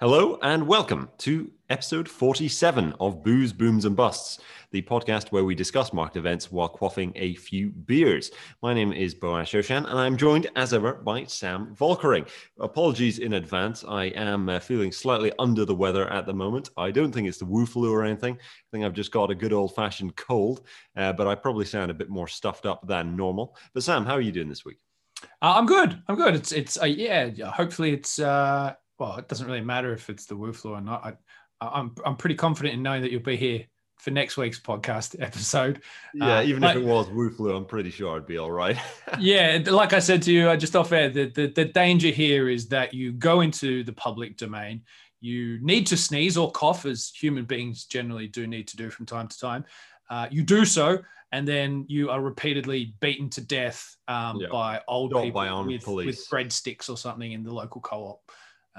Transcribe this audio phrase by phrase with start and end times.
[0.00, 4.38] Hello and welcome to episode 47 of Booze, Booms and Busts,
[4.70, 8.30] the podcast where we discuss market events while quaffing a few beers.
[8.62, 12.26] My name is Boaz Shoshan and I'm joined as ever by Sam Volkering.
[12.60, 13.84] Apologies in advance.
[13.86, 16.70] I am uh, feeling slightly under the weather at the moment.
[16.78, 18.36] I don't think it's the Wu flu or anything.
[18.36, 20.62] I think I've just got a good old fashioned cold,
[20.96, 23.54] uh, but I probably sound a bit more stuffed up than normal.
[23.74, 24.78] But Sam, how are you doing this week?
[25.42, 26.02] Uh, I'm good.
[26.08, 26.36] I'm good.
[26.36, 27.28] It's it's uh, yeah.
[27.50, 31.04] Hopefully it's uh well, it doesn't really matter if it's the Wu flu or not.
[31.04, 31.14] I,
[31.60, 33.64] I'm I'm pretty confident in knowing that you'll be here
[33.96, 35.82] for next week's podcast episode.
[36.14, 38.76] Yeah, uh, even if it was Wu flu, I'm pretty sure I'd be all right.
[39.18, 42.50] yeah, like I said to you, I just off air, the, the the danger here
[42.50, 44.82] is that you go into the public domain.
[45.22, 49.06] You need to sneeze or cough, as human beings generally do need to do from
[49.06, 49.64] time to time.
[50.10, 50.98] Uh, you do so,
[51.32, 54.48] and then you are repeatedly beaten to death um, yeah.
[54.50, 56.06] by old Not people by with, police.
[56.06, 58.20] with breadsticks or something in the local co-op.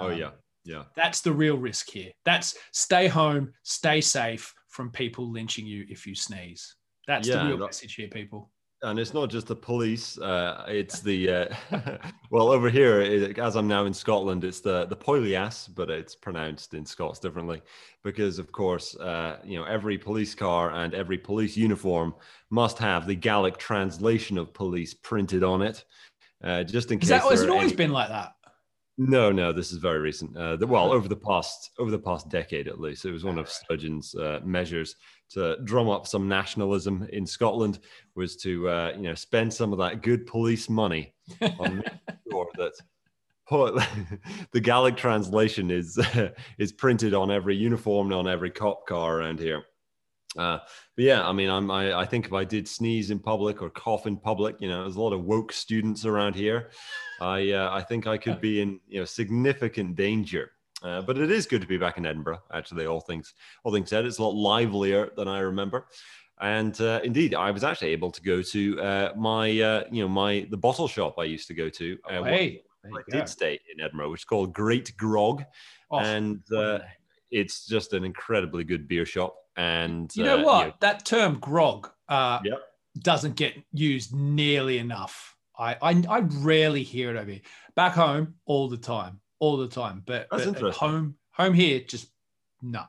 [0.01, 0.29] Oh, um, yeah,
[0.65, 0.83] yeah.
[0.95, 2.11] That's the real risk here.
[2.25, 6.75] That's stay home, stay safe from people lynching you if you sneeze.
[7.07, 8.51] That's yeah, the real that, message here, people.
[8.83, 10.17] And it's not just the police.
[10.17, 11.45] Uh, it's the uh,
[12.31, 13.01] well over here.
[13.01, 17.19] It, as I'm now in Scotland, it's the the Poileas, but it's pronounced in Scots
[17.19, 17.61] differently
[18.03, 22.15] because, of course, uh, you know every police car and every police uniform
[22.49, 25.85] must have the Gaelic translation of police printed on it,
[26.43, 27.09] uh, just in case.
[27.09, 27.75] That, has it always any...
[27.75, 28.33] been like that?
[28.97, 30.35] No, no, this is very recent.
[30.37, 33.37] Uh, the, well, over the past over the past decade at least, it was one
[33.39, 34.95] of Sturgeon's uh, measures
[35.31, 37.79] to drum up some nationalism in Scotland
[38.15, 41.13] was to uh, you know spend some of that good police money
[41.59, 41.83] on
[42.31, 42.73] sure that
[44.51, 45.99] the Gaelic translation is
[46.57, 49.63] is printed on every uniform and on every cop car around here.
[50.37, 50.59] Uh,
[50.95, 53.69] but yeah, I mean, I'm, I, I think if I did sneeze in public or
[53.69, 56.71] cough in public, you know, there's a lot of woke students around here.
[57.19, 60.51] I, uh, I think I could be in, you know, significant danger.
[60.83, 62.39] Uh, but it is good to be back in Edinburgh.
[62.53, 65.85] Actually, all things, all things said, it's a lot livelier than I remember.
[66.39, 70.07] And uh, indeed, I was actually able to go to uh, my, uh, you know,
[70.07, 71.97] my the bottle shop I used to go to.
[72.09, 75.43] Oh, hey, I did stay in Edinburgh, which is called Great Grog,
[75.91, 76.41] oh, and
[77.29, 79.35] it's just an incredibly good beer shop.
[79.57, 80.59] And you know uh, what?
[80.59, 82.59] You know, that term grog uh, yep.
[82.99, 85.35] doesn't get used nearly enough.
[85.57, 87.41] I, I, I rarely hear it over here.
[87.75, 90.03] Back home, all the time, all the time.
[90.05, 90.87] But, but interesting.
[90.87, 92.07] home, home here, just
[92.61, 92.83] no.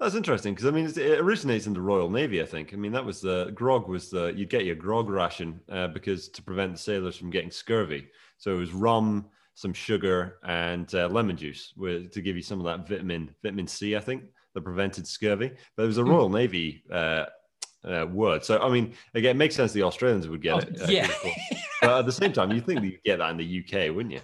[0.00, 2.40] That's interesting because I mean it originates in the Royal Navy.
[2.40, 2.72] I think.
[2.72, 6.30] I mean that was the grog was the you'd get your grog ration uh, because
[6.30, 8.08] to prevent the sailors from getting scurvy.
[8.38, 12.58] So it was rum, some sugar, and uh, lemon juice with, to give you some
[12.58, 13.94] of that vitamin vitamin C.
[13.94, 14.24] I think
[14.60, 15.52] that prevented scurvy.
[15.76, 16.10] But it was a hmm.
[16.10, 16.34] Royal mm.
[16.34, 17.26] Navy uh,
[17.84, 18.44] uh, word.
[18.44, 20.82] So, I mean, again, it makes sense the Australians would get oh, it.
[20.82, 21.10] Uh, yeah.
[21.82, 24.20] but at the same time, you think you'd get that in the UK, wouldn't you?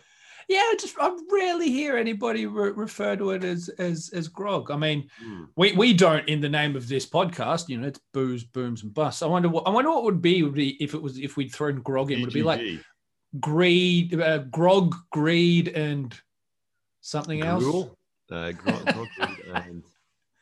[0.48, 4.70] Yeah, just I rarely hear anybody re- refer to it as as as grog.
[4.70, 5.48] I mean, mm.
[5.56, 7.68] we, we don't in the name of this podcast.
[7.68, 9.22] You know, it's booze, booms, and busts.
[9.22, 11.52] I wonder what I wonder what would be, would be if it was if we'd
[11.52, 12.20] thrown grog in.
[12.20, 12.60] Would it be like
[13.40, 16.14] greed, uh, grog, greed, and
[17.00, 17.82] something Gruel?
[17.82, 17.90] else?
[18.30, 19.08] Uh, grog, grog,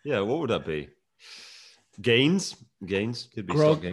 [0.05, 0.89] yeah, what would that be?
[2.01, 3.85] Gains, gains could be grog.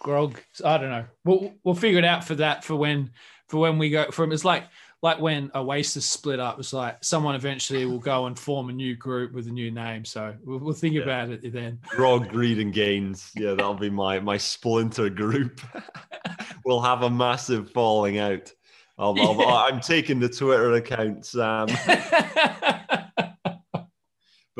[0.00, 0.40] Grog.
[0.64, 1.04] I don't know.
[1.24, 3.10] We'll we'll figure it out for that for when
[3.48, 4.32] for when we go from.
[4.32, 4.64] It's like
[5.02, 6.58] like when Oasis split up.
[6.58, 10.04] It's like someone eventually will go and form a new group with a new name.
[10.04, 11.02] So we'll, we'll think yeah.
[11.02, 11.78] about it then.
[11.88, 13.30] Grog, greed, and gains.
[13.34, 15.60] Yeah, that'll be my my splinter group.
[16.64, 18.52] we'll have a massive falling out.
[18.98, 21.68] i am taking the Twitter account, Sam.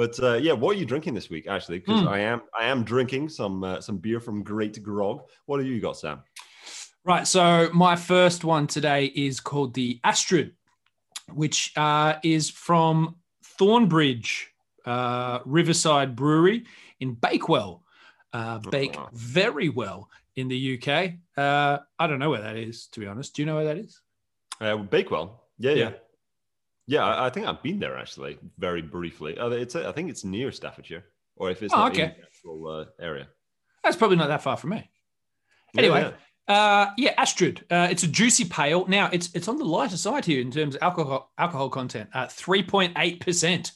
[0.01, 1.47] But uh, yeah, what are you drinking this week?
[1.47, 2.09] Actually, because mm.
[2.09, 5.25] I am I am drinking some uh, some beer from Great Grog.
[5.45, 6.23] What have you got, Sam?
[7.05, 7.27] Right.
[7.27, 10.53] So my first one today is called the Astrid,
[11.35, 13.17] which uh, is from
[13.59, 14.47] Thornbridge
[14.87, 16.65] uh, Riverside Brewery
[17.01, 17.83] in Bakewell.
[18.33, 19.09] Uh, bake oh, wow.
[19.13, 21.13] very well in the UK.
[21.37, 23.37] Uh, I don't know where that is, to be honest.
[23.37, 24.01] Do you know where that is?
[24.89, 25.45] Bakewell.
[25.59, 25.77] Yeah, yeah.
[25.77, 25.93] yeah.
[26.91, 29.39] Yeah, I think I've been there actually, very briefly.
[29.39, 31.05] Uh, it's I think it's near Staffordshire,
[31.37, 32.03] or if it's oh, not okay.
[32.03, 33.29] in the actual uh, area.
[33.85, 34.91] That's probably not that far from me.
[35.79, 36.11] Anyway, yeah,
[36.49, 36.55] yeah.
[36.55, 37.65] Uh, yeah Astrid.
[37.71, 38.89] Uh, it's a juicy pale.
[38.89, 42.11] Now it's it's on the lighter side here in terms of alcohol alcohol content.
[42.13, 43.71] Uh, three point eight percent,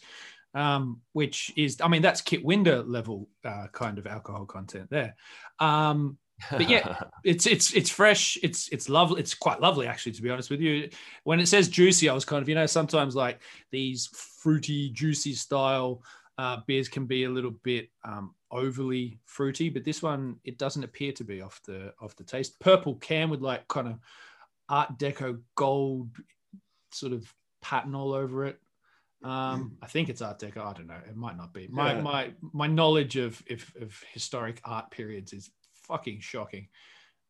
[0.53, 5.15] um, which is I mean that's Kit Winder level uh, kind of alcohol content there.
[5.61, 6.19] Um,
[6.51, 8.39] but yeah, it's it's it's fresh.
[8.43, 9.21] It's it's lovely.
[9.21, 10.91] It's quite lovely actually, to be honest with you.
[11.25, 13.41] When it says juicy, I was kind of you know sometimes like
[13.71, 16.03] these fruity, juicy style
[16.39, 20.85] uh, beers can be a little bit um, overly fruity, but this one it doesn't
[20.85, 22.59] appear to be off the off the taste.
[22.61, 23.99] Purple can with like kind of
[24.69, 26.11] Art Deco gold
[26.91, 27.33] sort of
[27.63, 28.59] pattern all over it.
[29.23, 30.59] Um, I think it's Art Deco.
[30.59, 31.01] I don't know.
[31.09, 31.69] It might not be.
[31.69, 32.01] My yeah.
[32.01, 35.51] my my knowledge of, of of historic art periods is
[35.87, 36.69] fucking shocking.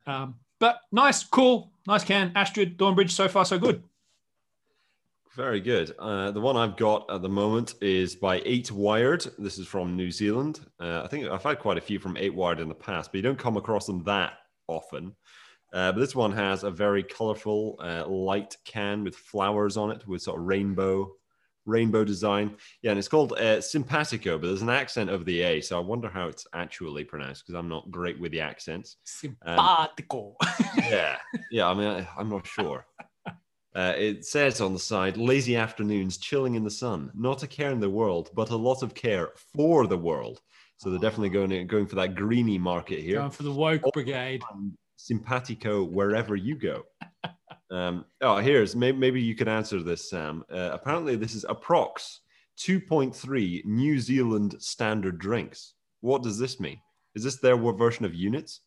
[0.06, 2.32] Um, but nice, cool, nice can.
[2.34, 3.82] Astrid, Thornbridge, so far so good.
[5.34, 5.92] Very good.
[5.98, 9.26] Uh, the one I've got at the moment is by Eight Wired.
[9.36, 10.60] This is from New Zealand.
[10.78, 13.16] Uh, I think I've had quite a few from Eight Wired in the past, but
[13.16, 14.34] you don't come across them that
[14.68, 15.14] often.
[15.72, 20.06] Uh, but this one has a very colorful uh, light can with flowers on it
[20.06, 21.10] with sort of rainbow
[21.66, 22.56] rainbow design.
[22.82, 25.82] Yeah, and it's called uh, Simpatico, but there's an accent over the A, so I
[25.82, 28.96] wonder how it's actually pronounced because I'm not great with the accents.
[29.04, 30.36] Simpatico.
[30.40, 31.16] Um, yeah,
[31.50, 31.68] yeah.
[31.68, 32.86] I mean, I, I'm not sure.
[33.76, 37.72] Uh, it says on the side, lazy afternoons, chilling in the sun, not a care
[37.72, 40.40] in the world, but a lot of care for the world.
[40.76, 43.18] So they're definitely going going for that greeny market here.
[43.18, 44.42] Going for the woke brigade.
[45.04, 46.82] Simpatico wherever you go.
[47.70, 50.42] um, oh, here's maybe, maybe you can answer this, Sam.
[50.50, 52.20] Uh, apparently, this is approx
[52.58, 55.74] 2.3 New Zealand standard drinks.
[56.00, 56.78] What does this mean?
[57.14, 58.60] Is this their version of units?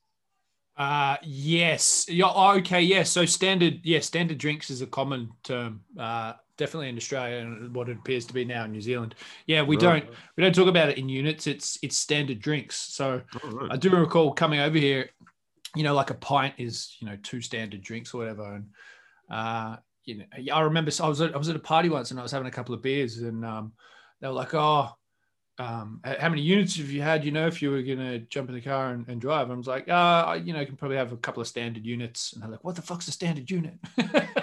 [0.77, 2.05] Uh, yes.
[2.07, 2.81] Yeah, oh, okay.
[2.81, 2.97] Yes.
[2.97, 3.03] Yeah.
[3.03, 5.81] So standard, yeah, standard drinks is a common term.
[5.99, 9.15] Uh, definitely in Australia and what it appears to be now in New Zealand.
[9.47, 9.81] Yeah, we right.
[9.81, 11.47] don't we don't talk about it in units.
[11.47, 12.75] It's it's standard drinks.
[12.75, 13.71] So oh, right.
[13.71, 15.09] I do recall coming over here.
[15.75, 18.55] You know, like a pint is you know two standard drinks or whatever.
[18.55, 18.65] And
[19.29, 22.19] uh, you know, I remember I was at, I was at a party once and
[22.19, 23.73] I was having a couple of beers and um,
[24.21, 24.91] they were like, oh
[25.59, 27.25] um, how many units have you had?
[27.25, 29.53] You know, if you were going to jump in the car and, and drive, I
[29.55, 32.33] was like, uh, you know, you can probably have a couple of standard units.
[32.33, 33.73] And they're like, what the fuck's a standard unit?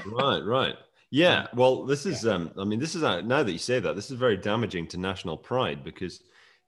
[0.07, 0.75] right, right.
[1.11, 1.47] Yeah.
[1.55, 4.11] Well, this is, um, I mean, this is, uh, now that you say that, this
[4.11, 6.21] is very damaging to national pride because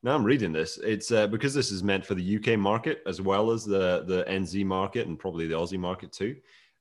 [0.07, 0.79] now I'm reading this.
[0.79, 4.25] It's uh, because this is meant for the UK market as well as the, the
[4.29, 6.37] NZ market and probably the Aussie market too.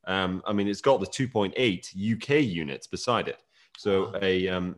[0.06, 1.56] Um, I mean, it's got the 2.8
[2.14, 3.40] UK units beside it.
[3.80, 4.76] So a, um,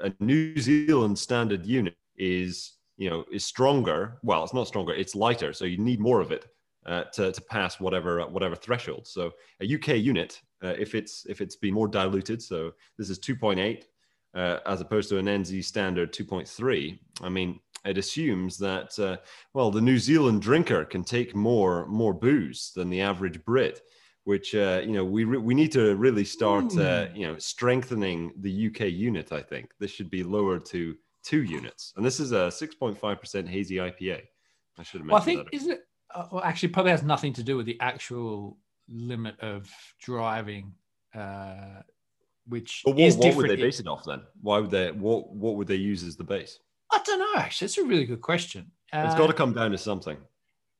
[0.00, 4.18] a New Zealand standard unit is you know is stronger.
[4.24, 6.46] Well, it's not stronger; it's lighter, so you need more of it
[6.84, 9.06] uh, to to pass whatever whatever threshold.
[9.06, 9.30] So
[9.60, 13.84] a UK unit, uh, if it's if it's been more diluted, so this is 2.8
[14.34, 16.98] uh, as opposed to an NZ standard 2.3.
[17.22, 19.16] I mean, it assumes that uh,
[19.54, 23.80] well, the New Zealand drinker can take more more booze than the average Brit
[24.24, 27.16] which uh, you know we re- we need to really start uh, hmm.
[27.16, 29.32] you know strengthening the UK unit.
[29.32, 32.98] I think this should be lowered to two units, and this is a six point
[32.98, 34.22] five percent hazy IPA.
[34.78, 35.56] I should have mentioned well, I think that.
[35.56, 35.80] is it
[36.14, 40.74] uh, well, actually probably has nothing to do with the actual limit of driving,
[41.14, 41.82] uh,
[42.50, 43.48] which what, is what different.
[43.48, 44.20] would they base it off then?
[44.42, 46.58] Why would they what what would they use as the base?
[46.92, 47.40] I don't know.
[47.40, 48.70] Actually, it's a really good question.
[48.92, 50.18] it's got to uh, come down to something.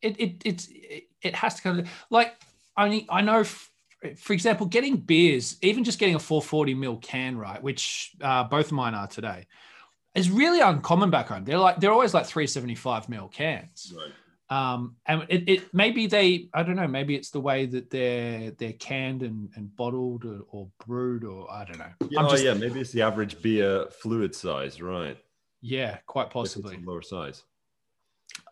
[0.02, 0.69] It it it's
[1.22, 2.37] it, has to come to, like
[2.76, 7.62] I I know, for example, getting beers, even just getting a 440 mil can, right,
[7.62, 9.46] which uh, both of mine are today,
[10.14, 11.44] is really uncommon back home.
[11.44, 13.93] They're like they're always like 375 mil cans.
[13.96, 14.12] Right.
[14.50, 18.50] Um, and it, it maybe they I don't know maybe it's the way that they're
[18.50, 21.93] they're canned and, and bottled or, or brewed or I don't know.
[22.11, 25.17] Yeah, oh, just, yeah, maybe it's the average beer fluid size, right?
[25.62, 27.44] Yeah, quite possibly lower size.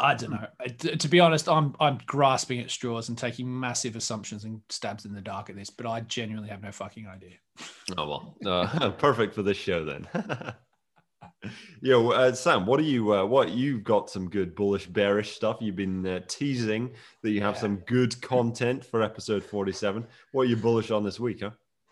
[0.01, 0.47] I don't know.
[0.79, 5.13] To be honest, I'm I'm grasping at straws and taking massive assumptions and stabs in
[5.13, 7.35] the dark at this, but I genuinely have no fucking idea.
[7.97, 10.07] Oh well, uh, perfect for this show then.
[11.81, 13.15] Yo, uh, Sam, what are you?
[13.15, 15.59] Uh, what you've got some good bullish, bearish stuff.
[15.61, 16.91] You've been uh, teasing
[17.23, 17.61] that you have yeah.
[17.61, 20.07] some good content for episode forty-seven.
[20.33, 21.51] What are you bullish on this week, huh?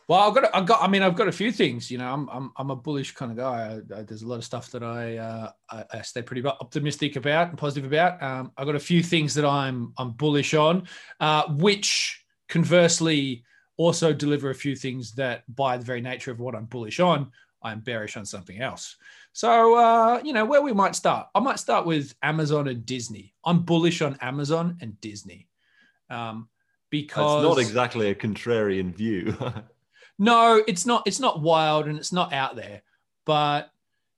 [0.08, 1.90] Well, I've got, I've got, I mean, I've got a few things.
[1.90, 3.80] You know, I'm, I'm, I'm a bullish kind of guy.
[3.90, 7.16] I, I, there's a lot of stuff that I, uh, I, I, stay pretty optimistic
[7.16, 8.22] about and positive about.
[8.22, 10.86] Um, I've got a few things that I'm, I'm bullish on,
[11.18, 13.42] uh, which conversely
[13.78, 17.32] also deliver a few things that, by the very nature of what I'm bullish on,
[17.62, 18.94] I'm bearish on something else.
[19.36, 23.34] So, uh, you know, where we might start, I might start with Amazon and Disney.
[23.44, 25.50] I'm bullish on Amazon and Disney.
[26.08, 26.48] Um,
[26.88, 29.36] because it's not exactly a contrarian view.
[30.18, 31.02] No, it's not.
[31.04, 32.80] It's not wild and it's not out there,
[33.26, 33.70] but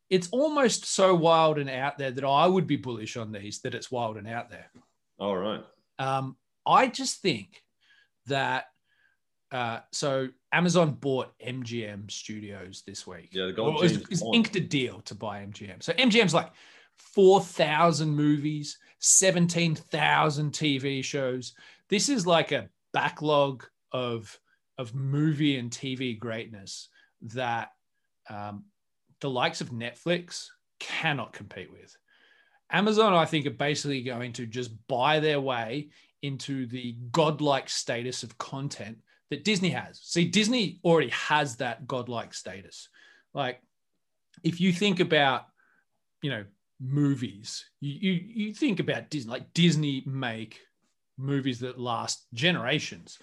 [0.09, 3.59] it's almost so wild and out there that I would be bullish on these.
[3.63, 4.71] That it's wild and out there.
[5.19, 5.65] All right.
[5.99, 7.65] Um, I just think
[8.27, 8.67] that.
[9.51, 13.29] Uh, so Amazon bought MGM Studios this week.
[13.33, 15.83] Yeah, the gold is, is inked a deal to buy MGM.
[15.83, 16.51] So MGM's like
[16.97, 21.55] four thousand movies, seventeen thousand TV shows.
[21.89, 24.39] This is like a backlog of
[24.79, 26.89] of movie and TV greatness
[27.21, 27.73] that
[28.31, 28.65] um,
[29.21, 30.47] the likes of Netflix
[30.79, 31.97] cannot compete with.
[32.71, 35.89] Amazon, I think, are basically going to just buy their way
[36.23, 38.99] into the godlike status of content
[39.31, 40.01] that Disney has.
[40.03, 42.89] See, Disney already has that godlike status.
[43.35, 43.61] Like
[44.43, 45.47] if you think about,
[46.23, 46.45] you know,
[46.81, 50.61] movies, you you, you think about Disney, like Disney make
[51.17, 53.19] movies that last generations.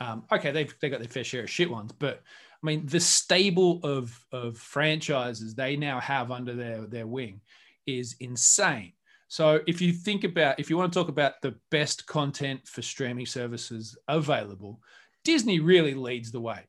[0.00, 2.22] Um, okay, they've they got their fair share of shit ones, but
[2.62, 7.40] I mean the stable of of franchises they now have under their their wing
[7.86, 8.92] is insane.
[9.28, 12.82] So if you think about if you want to talk about the best content for
[12.82, 14.80] streaming services available,
[15.24, 16.60] Disney really leads the way.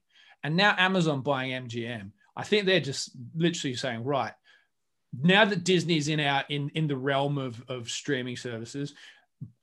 [0.44, 4.34] And now Amazon buying MGM, I think they're just literally saying, right,
[5.22, 8.94] now that Disney's in our in in the realm of of streaming services,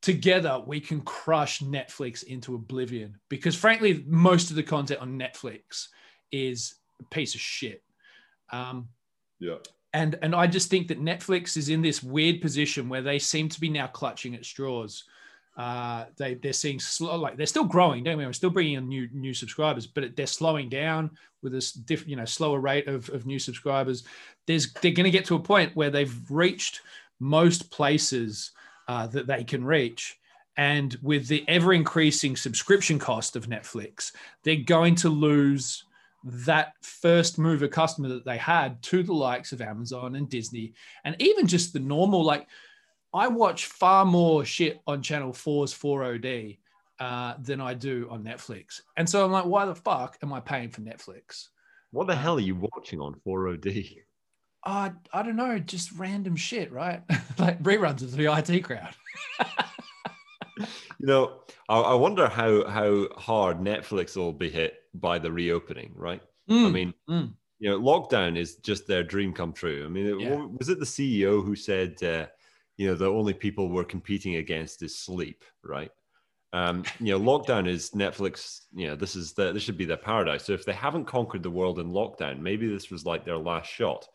[0.01, 5.89] together we can crush Netflix into oblivion because frankly most of the content on Netflix
[6.31, 7.83] is a piece of shit.
[8.51, 8.89] Um,
[9.39, 9.57] yeah.
[9.93, 13.49] And and I just think that Netflix is in this weird position where they seem
[13.51, 15.05] to be now clutching at straws.
[15.56, 18.02] Uh, they they're seeing slow, like they're still growing.
[18.02, 18.25] Don't we?
[18.25, 21.11] We're still bringing in new new subscribers, but they're slowing down
[21.42, 24.04] with this different, you know, slower rate of, of new subscribers.
[24.47, 26.80] There's they're going to get to a point where they've reached
[27.21, 28.52] most places
[28.88, 30.18] uh, that they can reach.
[30.56, 35.85] And with the ever increasing subscription cost of Netflix, they're going to lose
[36.25, 41.16] that first mover customer that they had to the likes of Amazon and Disney, and
[41.18, 42.25] even just the normal.
[42.25, 42.47] Like,
[43.14, 46.59] I watch far more shit on Channel 4's 4OD
[46.99, 48.81] uh, than I do on Netflix.
[48.97, 51.49] And so I'm like, why the fuck am I paying for Netflix?
[51.90, 54.02] What the uh, hell are you watching on 4OD?
[54.64, 57.02] uh, I don't know, just random shit, right?
[57.38, 58.95] like reruns of the IT crowd.
[60.59, 65.92] you know, I, I, wonder how how hard Netflix will be hit by the reopening,
[65.97, 66.23] right?
[66.49, 67.33] Mm, I mean, mm.
[67.59, 69.85] you know, lockdown is just their dream come true.
[69.85, 70.47] I mean, yeah.
[70.59, 72.26] was it the CEO who said, uh,
[72.76, 75.91] you know, the only people we're competing against is sleep, right?
[76.55, 78.62] Um, you know, lockdown is Netflix.
[78.75, 80.45] You know, this is the this should be their paradise.
[80.45, 83.71] So if they haven't conquered the world in lockdown, maybe this was like their last
[83.71, 84.07] shot.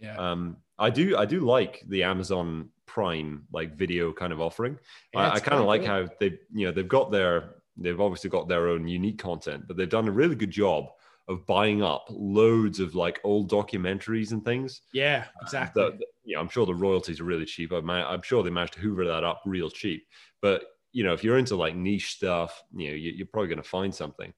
[0.00, 0.16] Yeah.
[0.16, 4.78] Um, I do I do like the Amazon Prime like video kind of offering.
[5.14, 8.30] Yeah, I, I kind of like how they you know they've got their they've obviously
[8.30, 10.90] got their own unique content, but they've done a really good job
[11.28, 14.82] of buying up loads of like old documentaries and things.
[14.92, 15.82] Yeah, exactly.
[15.82, 17.72] Uh, the, yeah, I'm sure the royalties are really cheap.
[17.72, 20.06] I'm, I'm sure they managed to hoover that up real cheap.
[20.40, 23.62] But you know, if you're into like niche stuff, you know, you, are probably going
[23.62, 24.32] to find something.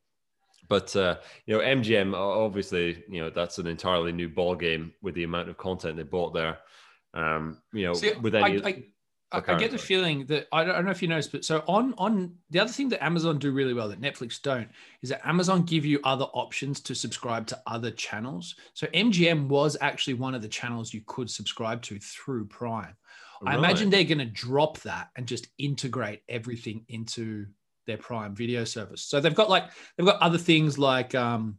[0.68, 5.14] But uh, you know, MGM obviously, you know, that's an entirely new ball game with
[5.14, 6.58] the amount of content they bought there.
[7.14, 8.62] Um, you know, See, with any.
[8.62, 8.84] I, I,
[9.30, 11.62] I, get the feeling that I don't, I don't, know if you noticed, but so
[11.66, 14.68] on on the other thing that Amazon do really well that Netflix don't
[15.02, 18.54] is that Amazon give you other options to subscribe to other channels.
[18.72, 22.96] So MGM was actually one of the channels you could subscribe to through Prime.
[23.42, 23.54] Right.
[23.54, 27.46] I imagine they're going to drop that and just integrate everything into
[27.86, 29.02] their Prime Video service.
[29.02, 29.64] So they've got like
[29.96, 31.58] they've got other things like um,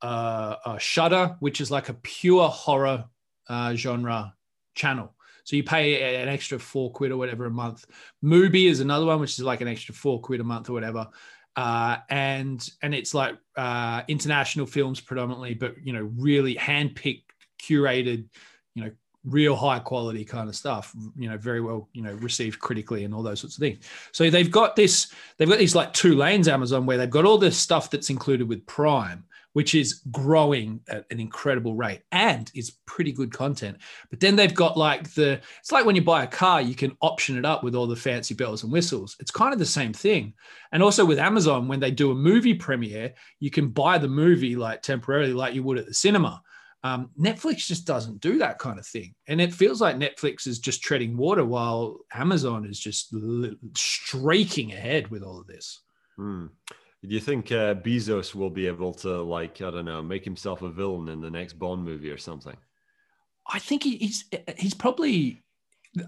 [0.00, 3.04] uh, uh, Shudder, which is like a pure horror
[3.48, 4.34] uh, genre
[4.74, 5.15] channel.
[5.46, 7.86] So you pay an extra four quid or whatever a month.
[8.22, 11.06] Mubi is another one, which is like an extra four quid a month or whatever.
[11.54, 17.30] Uh, and and it's like uh, international films predominantly, but you know, really handpicked,
[17.62, 18.26] curated,
[18.74, 18.90] you know,
[19.24, 23.12] real high quality kind of stuff you know very well you know received critically and
[23.12, 26.46] all those sorts of things so they've got this they've got these like two lanes
[26.46, 29.24] amazon where they've got all this stuff that's included with prime
[29.56, 33.78] which is growing at an incredible rate and is pretty good content
[34.10, 36.94] but then they've got like the it's like when you buy a car you can
[37.00, 39.94] option it up with all the fancy bells and whistles it's kind of the same
[39.94, 40.34] thing
[40.72, 44.56] and also with amazon when they do a movie premiere you can buy the movie
[44.56, 46.42] like temporarily like you would at the cinema
[46.84, 49.12] um, Netflix just doesn't do that kind of thing.
[49.26, 54.72] And it feels like Netflix is just treading water while Amazon is just l- streaking
[54.72, 55.80] ahead with all of this.
[56.14, 56.46] Hmm.
[57.02, 60.62] Do you think uh, Bezos will be able to, like, I don't know, make himself
[60.62, 62.56] a villain in the next Bond movie or something?
[63.48, 64.24] I think he's
[64.56, 65.40] he's probably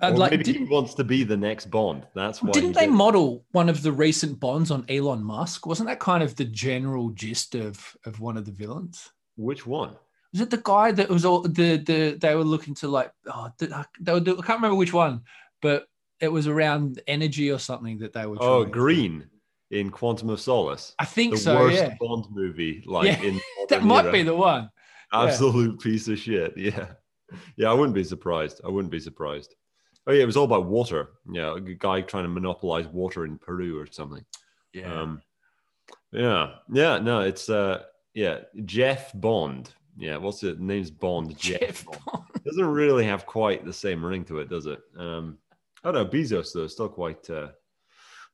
[0.03, 2.05] uh, like maybe he wants to be the next Bond.
[2.15, 2.51] That's why.
[2.51, 2.95] Didn't they did.
[2.95, 5.67] model one of the recent Bonds on Elon Musk?
[5.67, 9.13] Wasn't that kind of the general gist of of one of the villains?
[9.37, 9.95] Which one?
[10.33, 13.51] was it the guy that was all the the they were looking to like oh
[13.59, 15.23] they were, I can't remember which one,
[15.63, 15.87] but
[16.21, 18.37] it was around energy or something that they were.
[18.41, 19.27] Oh, Green to.
[19.71, 20.95] In Quantum of Solace.
[20.99, 21.57] I think the so.
[21.57, 21.95] Worst yeah.
[22.01, 23.23] Bond movie, like yeah.
[23.23, 24.13] in that might era.
[24.13, 24.71] be the one.
[25.13, 25.85] Absolute yeah.
[25.91, 26.57] piece of shit.
[26.57, 26.89] Yeah,
[27.57, 27.71] yeah.
[27.71, 28.61] I wouldn't be surprised.
[28.65, 29.55] I wouldn't be surprised.
[30.07, 31.11] Oh yeah, it was all about water.
[31.31, 34.25] Yeah, a guy trying to monopolize water in Peru or something.
[34.73, 34.93] Yeah.
[34.93, 35.23] Um,
[36.13, 36.55] yeah.
[36.71, 36.99] Yeah.
[36.99, 37.85] No, it's uh
[38.15, 40.61] yeah, Jeff Bond yeah, what's it?
[40.61, 41.37] Name's Bond.
[41.37, 42.25] Jeff Bond.
[42.45, 44.81] Doesn't really have quite the same ring to it, does it?
[44.97, 45.39] Um,
[45.83, 46.07] I don't know.
[46.07, 47.49] Bezos though, still quite uh,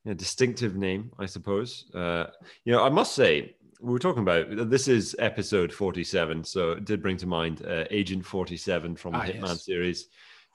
[0.07, 1.91] a distinctive name, I suppose.
[1.95, 2.27] Uh,
[2.65, 6.87] you know, I must say, we were talking about this is episode 47 so it
[6.87, 9.65] did bring to mind uh, agent 47 from the ah, hitman yes.
[9.65, 10.09] series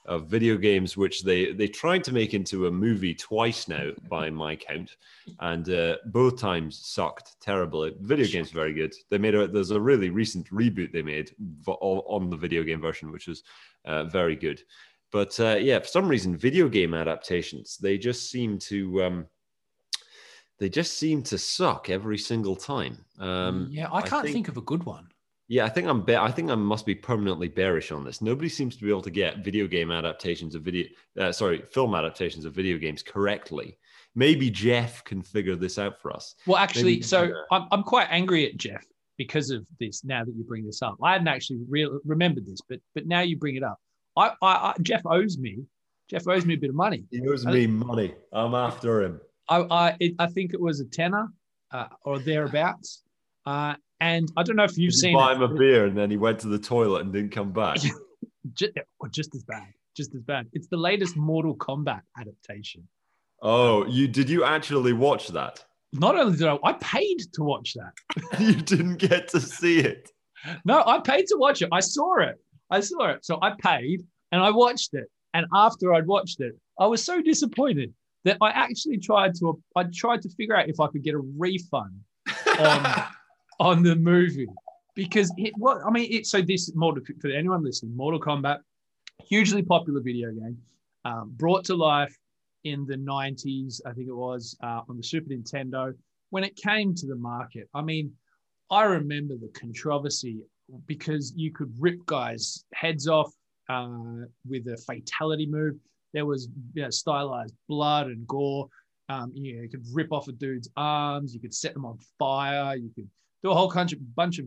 [0.06, 4.30] of video games which they they tried to make into a movie twice now by
[4.32, 4.96] my count
[5.42, 9.80] and uh, both times sucked terribly video games very good they made a there's a
[9.80, 11.32] really recent reboot they made
[11.68, 13.44] on the video game version which was
[13.86, 14.64] uh, very good
[15.12, 19.26] but uh, yeah for some reason video game adaptations they just seem to um,
[20.60, 22.98] they just seem to suck every single time.
[23.18, 25.08] Um, yeah, I can't I think, think, of a good one.
[25.48, 26.06] Yeah, I think I'm.
[26.08, 28.22] I think I must be permanently bearish on this.
[28.22, 30.88] Nobody seems to be able to get video game adaptations of video.
[31.18, 33.78] Uh, sorry, film adaptations of video games correctly.
[34.16, 36.36] Maybe Jeff can figure this out for us.
[36.46, 38.86] Well, actually, Maybe, so I'm, I'm quite angry at Jeff
[39.18, 40.04] because of this.
[40.04, 43.22] Now that you bring this up, I hadn't actually re- remembered this, but but now
[43.22, 43.80] you bring it up.
[44.18, 45.64] I, I, I Jeff owes me.
[46.10, 47.06] Jeff owes me a bit of money.
[47.12, 48.14] He owes me money.
[48.32, 49.22] I'm after him.
[49.50, 51.28] I I, it, I think it was a tenner
[51.72, 53.04] uh, or thereabouts.
[53.46, 55.12] Uh, and I don't know if you've Did seen.
[55.12, 57.52] You buy him a beer and then he went to the toilet and didn't come
[57.52, 57.78] back.
[58.54, 58.72] just,
[59.12, 59.68] just as bad.
[59.96, 60.48] Just as bad.
[60.54, 62.88] It's the latest Mortal Kombat adaptation.
[63.42, 65.64] Oh, you did you actually watch that?
[65.94, 68.40] Not only did I, I paid to watch that.
[68.40, 70.12] you didn't get to see it.
[70.64, 71.70] No, I paid to watch it.
[71.72, 72.36] I saw it.
[72.70, 73.26] I saw it.
[73.26, 75.06] So I paid and I watched it.
[75.34, 77.94] And after I'd watched it, I was so disappointed
[78.26, 81.20] that I actually tried to I tried to figure out if I could get a
[81.38, 81.94] refund
[82.60, 83.04] on
[83.60, 84.48] on the movie.
[84.96, 88.60] Because it what I mean it so this Mortal for anyone listening Mortal Kombat
[89.26, 90.58] hugely popular video game
[91.06, 92.18] um, brought to life
[92.64, 95.94] in the 90s I think it was uh, on the Super Nintendo.
[96.32, 98.12] When it came to the market I mean
[98.72, 100.42] I remember the controversy
[100.86, 103.34] because you could rip guys heads off
[103.70, 105.76] uh, with a fatality move
[106.14, 108.68] there was you know, stylized blood and gore.
[109.10, 111.34] Um, you, know, you could rip off a dude's arms.
[111.34, 112.76] You could set them on fire.
[112.76, 113.10] You could
[113.42, 114.46] do a whole bunch of, bunch of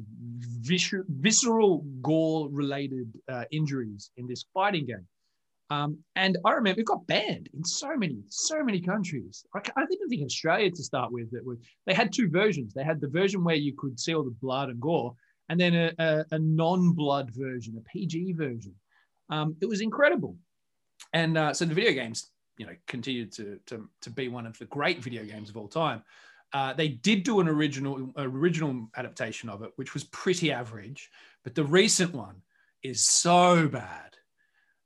[0.60, 5.06] viscer- visceral gore-related uh, injuries in this fighting game.
[5.70, 9.46] Um, and I remember it got banned in so many, so many countries.
[9.54, 11.30] I, I didn't think Australia to start with.
[11.30, 12.74] That was they had two versions.
[12.74, 15.14] They had the version where you could see all the blood and gore,
[15.48, 18.74] and then a, a, a non-blood version, a PG version.
[19.30, 20.36] Um, it was incredible.
[21.12, 24.58] And uh, so the video games, you know, continued to, to, to be one of
[24.58, 26.02] the great video games of all time.
[26.52, 31.10] Uh, they did do an original original adaptation of it, which was pretty average,
[31.44, 32.42] but the recent one
[32.82, 34.16] is so bad.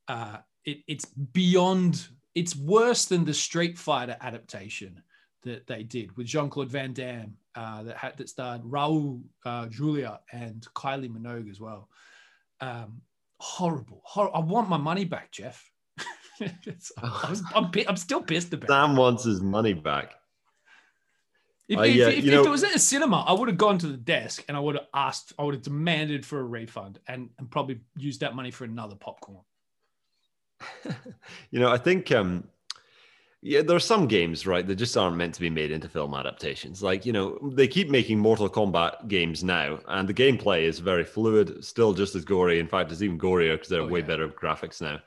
[0.06, 2.06] Uh, it, it's beyond.
[2.36, 5.02] It's worse than the Street Fighter adaptation
[5.42, 9.66] that they did with Jean Claude Van Damme uh, that had that starred Raul uh,
[9.66, 11.88] Julia and Kylie Minogue as well.
[12.60, 13.00] Um,
[13.38, 15.68] horrible, hor- I want my money back, Jeff.
[17.02, 18.68] I was, I'm, I'm still pissed about.
[18.68, 20.14] Sam wants his money back.
[21.68, 23.78] If, uh, if, yeah, if, if it was at a cinema, I would have gone
[23.78, 27.00] to the desk and I would have asked, I would have demanded for a refund
[27.08, 29.42] and, and probably used that money for another popcorn.
[31.50, 32.44] you know, I think, um,
[33.42, 36.14] yeah, there are some games, right, that just aren't meant to be made into film
[36.14, 36.82] adaptations.
[36.82, 41.04] Like, you know, they keep making Mortal Kombat games now, and the gameplay is very
[41.04, 42.58] fluid, still just as gory.
[42.58, 44.06] In fact, it's even gorier because they're oh, way yeah.
[44.06, 45.00] better graphics now.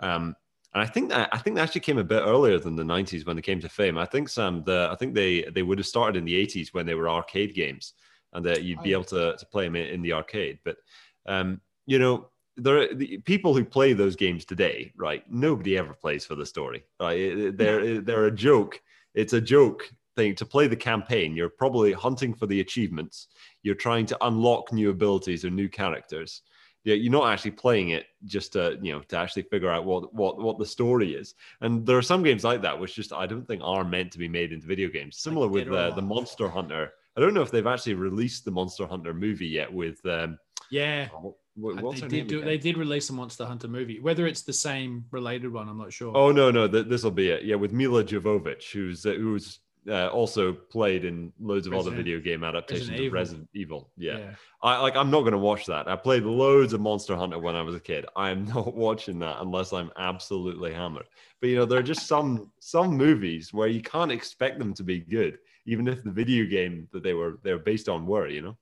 [0.00, 0.34] Um,
[0.74, 3.24] and I think that I think they actually came a bit earlier than the '90s
[3.24, 3.96] when they came to fame.
[3.96, 6.84] I think Sam, the I think they they would have started in the '80s when
[6.84, 7.94] they were arcade games,
[8.32, 8.98] and that you'd be oh.
[8.98, 10.58] able to to play them in, in the arcade.
[10.64, 10.78] But
[11.26, 15.22] um, you know, there are the people who play those games today, right?
[15.30, 16.84] Nobody ever plays for the story.
[17.00, 17.56] Right?
[17.56, 18.80] They're they're a joke.
[19.14, 21.36] It's a joke thing to play the campaign.
[21.36, 23.28] You're probably hunting for the achievements.
[23.62, 26.42] You're trying to unlock new abilities or new characters
[26.84, 30.14] yeah, you're not actually playing it just to you know to actually figure out what
[30.14, 31.34] what what the story is.
[31.62, 34.18] And there are some games like that which just I don't think are meant to
[34.18, 35.16] be made into video games.
[35.16, 36.92] Similar like with uh, the Monster Hunter.
[37.16, 39.72] I don't know if they've actually released the Monster Hunter movie yet.
[39.72, 40.38] With um,
[40.70, 44.00] yeah, oh, what, they did do, they did release a Monster Hunter movie.
[44.00, 46.14] Whether it's the same related one, I'm not sure.
[46.14, 47.44] Oh no, no, th- this will be it.
[47.44, 52.02] Yeah, with Milla Jovovich, who's uh, who's uh, also played in loads of Resident, other
[52.02, 53.90] video game adaptations Resident of Resident Evil.
[53.96, 54.18] Yeah.
[54.18, 54.34] yeah.
[54.62, 55.88] I like I'm not gonna watch that.
[55.88, 58.06] I played loads of Monster Hunter when I was a kid.
[58.16, 61.06] I am not watching that unless I'm absolutely hammered.
[61.40, 64.82] But you know, there are just some some movies where you can't expect them to
[64.82, 68.42] be good, even if the video game that they were they're based on were, you
[68.42, 68.56] know.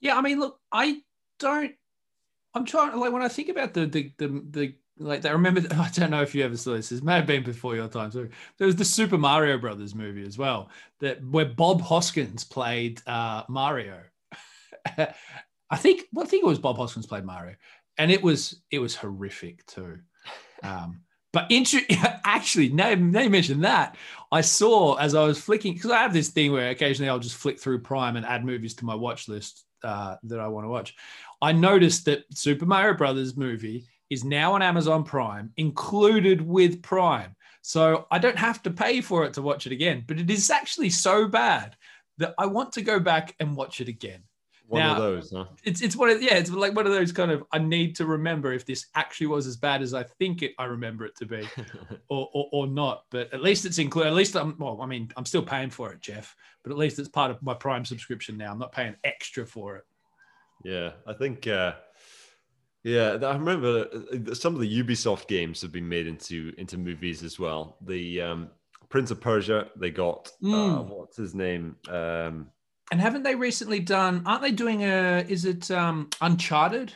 [0.00, 1.02] Yeah, I mean, look, I
[1.38, 1.74] don't
[2.54, 5.62] I'm trying like when I think about the the the, the like I remember.
[5.70, 6.88] I don't know if you ever saw this.
[6.88, 8.10] This may have been before your time.
[8.10, 13.00] So there was the Super Mario Brothers movie as well, that where Bob Hoskins played
[13.06, 14.00] uh, Mario.
[15.70, 17.54] I think well, I think it was Bob Hoskins played Mario,
[17.98, 19.98] and it was it was horrific too.
[20.62, 21.80] Um, But intro-
[22.24, 23.96] actually, now, now you mentioned that,
[24.32, 27.36] I saw as I was flicking because I have this thing where occasionally I'll just
[27.36, 30.70] flick through Prime and add movies to my watch list uh, that I want to
[30.70, 30.94] watch.
[31.42, 37.34] I noticed that Super Mario Brothers movie is now on Amazon Prime, included with Prime.
[37.62, 40.04] So I don't have to pay for it to watch it again.
[40.06, 41.76] But it is actually so bad
[42.18, 44.22] that I want to go back and watch it again.
[44.66, 45.46] One now, of those, huh?
[45.64, 48.04] It's it's one of yeah, it's like one of those kind of I need to
[48.04, 51.26] remember if this actually was as bad as I think it I remember it to
[51.26, 51.48] be,
[52.10, 53.04] or, or, or not.
[53.10, 54.08] But at least it's included.
[54.08, 54.80] At least I'm well.
[54.82, 56.36] I mean, I'm still paying for it, Jeff.
[56.62, 58.52] But at least it's part of my Prime subscription now.
[58.52, 59.84] I'm not paying extra for it.
[60.64, 61.46] Yeah, I think.
[61.46, 61.72] uh
[62.88, 67.22] yeah, I remember uh, some of the Ubisoft games have been made into into movies
[67.22, 67.76] as well.
[67.82, 68.50] The um,
[68.88, 70.78] Prince of Persia, they got mm.
[70.78, 71.76] uh, what's his name?
[71.88, 72.48] Um,
[72.90, 74.22] and haven't they recently done?
[74.24, 75.24] Aren't they doing a?
[75.28, 76.94] Is it um, Uncharted?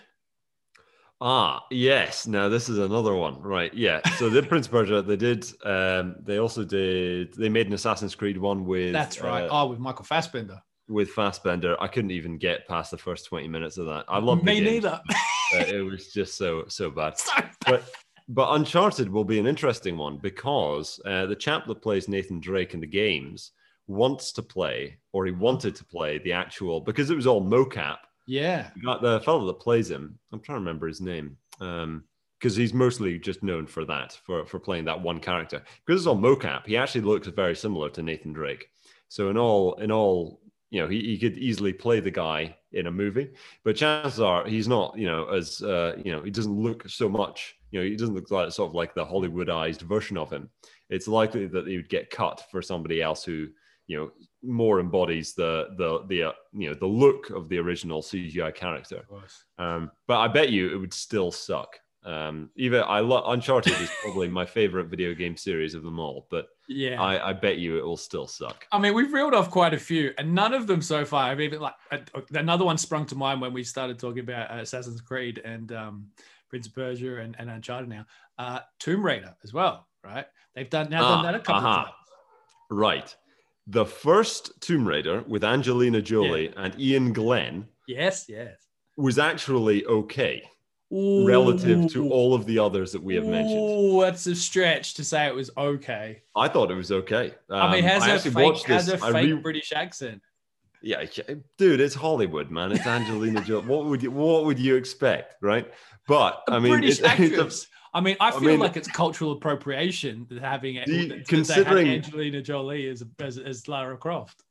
[1.21, 2.27] Ah, yes.
[2.27, 3.73] Now this is another one, right?
[3.75, 4.01] Yeah.
[4.17, 5.45] So the Prince of Persia, they did.
[5.63, 7.35] Um, they also did.
[7.35, 8.95] They made an Assassin's Creed one with.
[8.95, 9.45] That's right.
[9.45, 10.63] Uh, oh, with Michael Fassbender.
[10.89, 14.07] With Fassbender, I couldn't even get past the first twenty minutes of that.
[14.09, 15.01] I love me neither.
[15.55, 17.15] uh, it was just so so bad.
[17.19, 17.51] So bad.
[17.67, 17.85] But
[18.29, 22.75] but Uncharted will be an interesting one because uh, the chap that plays Nathan Drake
[22.75, 23.53] in the games
[23.87, 27.99] wants to play, or he wanted to play the actual because it was all mocap.
[28.27, 30.19] Yeah, got the fellow that plays him.
[30.33, 31.37] I'm trying to remember his name.
[31.61, 32.05] Um,
[32.39, 35.63] because he's mostly just known for that, for for playing that one character.
[35.87, 38.67] Because it's all mocap, he actually looks very similar to Nathan Drake.
[39.09, 40.41] So in all in all,
[40.73, 43.29] you know, he, he could easily play the guy in a movie,
[43.63, 47.11] but chances are he's not, you know, as uh, you know, he doesn't look so
[47.11, 50.49] much, you know, he doesn't look like sort of like the Hollywoodized version of him.
[50.89, 53.49] It's likely that he would get cut for somebody else who
[53.87, 58.01] you know more embodies the the the uh, you know the look of the original
[58.01, 59.05] CGI character.
[59.59, 61.79] Um, but I bet you it would still suck.
[62.03, 66.27] Um, even I love Uncharted is probably my favorite video game series of them all,
[66.31, 68.67] but yeah, I, I, bet you it will still suck.
[68.73, 71.41] I mean, we've reeled off quite a few, and none of them so far have
[71.41, 71.75] even like
[72.35, 76.09] another one sprung to mind when we started talking about uh, Assassin's Creed and um,
[76.49, 78.07] Prince of Persia and, and Uncharted now.
[78.39, 80.27] Uh, Tomb Raider as well, right?
[80.55, 81.81] They've done now done that a couple uh-huh.
[81.81, 81.97] of times.
[82.71, 83.17] Right
[83.67, 86.65] the first Tomb Raider with Angelina Jolie yeah.
[86.65, 87.69] and Iain Glen.
[87.87, 88.59] Yes, yes.
[88.97, 90.43] Was actually okay
[90.93, 91.27] Ooh.
[91.27, 93.61] relative to all of the others that we have mentioned.
[93.61, 96.23] Oh, that's a stretch to say it was okay.
[96.37, 97.35] I thought it was okay.
[97.49, 100.21] Um, I mean, has a fake, has a fake re- British accent.
[100.83, 101.05] Yeah,
[101.59, 102.73] dude, it's Hollywood, man.
[102.73, 103.67] It's Angelina Jolie.
[103.67, 105.73] What would you What would you expect, right?
[106.09, 107.69] But a I mean, British actress.
[107.95, 112.41] I mean, I feel I mean, like it's cultural appropriation having it, you, considering Angelina
[112.41, 114.43] Jolie as, as, as Lara Croft.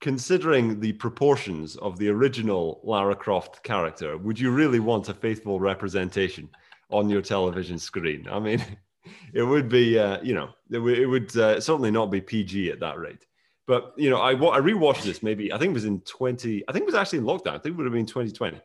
[0.00, 5.60] Considering the proportions of the original Lara Croft character, would you really want a faithful
[5.60, 6.48] representation
[6.90, 8.26] on your television screen?
[8.30, 8.62] I mean,
[9.34, 12.70] it would be, uh, you know, it, w- it would uh, certainly not be PG
[12.70, 13.26] at that rate.
[13.66, 16.62] But you know, I I rewatched this maybe I think it was in twenty.
[16.68, 17.54] I think it was actually in lockdown.
[17.54, 18.58] I think it would have been twenty twenty.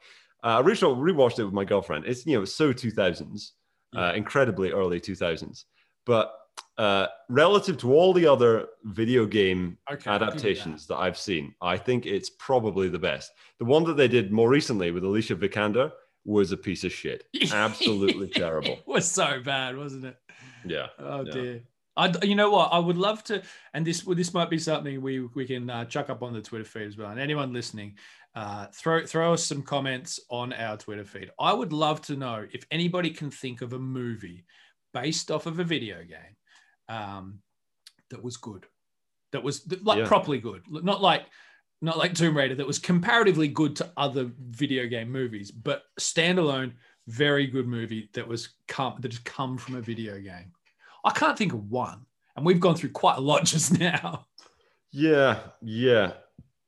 [0.43, 2.03] Uh, I rewatched it with my girlfriend.
[2.05, 3.53] It's you know so two thousands
[3.95, 5.65] uh, incredibly early 2000s.
[6.05, 6.33] But
[6.77, 10.95] uh, relative to all the other video game okay, adaptations that.
[10.95, 11.01] that.
[11.01, 13.31] I've seen, I think it's probably the best.
[13.59, 15.91] The one that they did more recently with Alicia Vikander
[16.23, 17.25] was a piece of shit.
[17.51, 18.73] Absolutely terrible.
[18.73, 20.17] It was so bad, wasn't it?
[20.65, 20.87] Yeah.
[20.99, 21.31] Oh yeah.
[21.31, 21.61] dear.
[21.97, 22.69] I, you know what?
[22.71, 23.43] I would love to,
[23.73, 26.63] and this this might be something we we can uh, chuck up on the Twitter
[26.63, 27.11] feed as well.
[27.11, 27.95] And anyone listening,
[28.35, 31.29] uh, throw throw us some comments on our Twitter feed.
[31.39, 34.45] I would love to know if anybody can think of a movie
[34.93, 36.37] based off of a video game
[36.89, 37.39] um,
[38.09, 38.65] that was good,
[39.31, 40.07] that was like yeah.
[40.07, 41.25] properly good, not like
[41.81, 46.73] not like Tomb Raider, that was comparatively good to other video game movies, but standalone,
[47.07, 50.51] very good movie that was come that has come from a video game.
[51.05, 54.27] I can't think of one, and we've gone through quite a lot just now.
[54.91, 56.13] Yeah, yeah.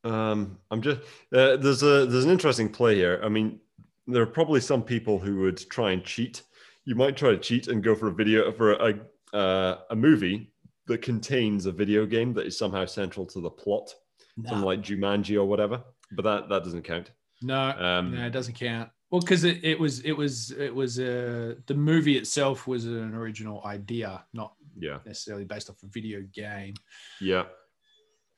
[0.04, 1.02] Um, I'm just
[1.34, 3.20] uh, there's a there's an interesting play here.
[3.24, 3.60] I mean,
[4.08, 6.44] there are probably some people who would try and cheat.
[6.86, 9.00] You might try to cheat and go for a video for a
[9.34, 10.52] uh, a movie
[10.88, 13.94] that contains a video game that is somehow central to the plot,
[14.38, 14.50] no.
[14.50, 15.82] something like Jumanji or whatever.
[16.12, 17.12] But that that doesn't count.
[17.42, 18.90] No, um, no, it doesn't count.
[19.10, 23.14] Well, because it, it was it was it was uh, the movie itself was an
[23.14, 26.76] original idea, not yeah necessarily based off a video game.
[27.20, 27.44] Yeah.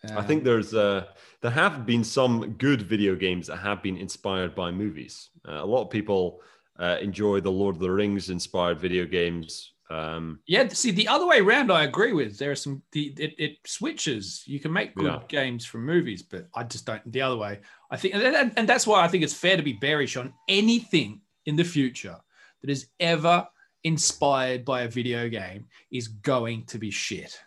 [0.10, 1.06] Um, I think there's uh,
[1.42, 5.30] there have been some good video games that have been inspired by movies.
[5.48, 6.42] Uh, a lot of people
[6.80, 9.73] uh, enjoy the Lord of the Rings inspired video games.
[9.90, 12.38] Um, yeah, see the other way around, I agree with.
[12.38, 14.44] There are some the, it, it switches.
[14.46, 15.20] You can make good yeah.
[15.28, 17.12] games from movies, but I just don't.
[17.12, 17.60] The other way,
[17.92, 21.22] I think, and, and that's why I think it's fair to be bearish on anything
[21.46, 22.18] in the future
[22.62, 23.48] that is ever
[23.84, 27.40] inspired by a video game is going to be shit.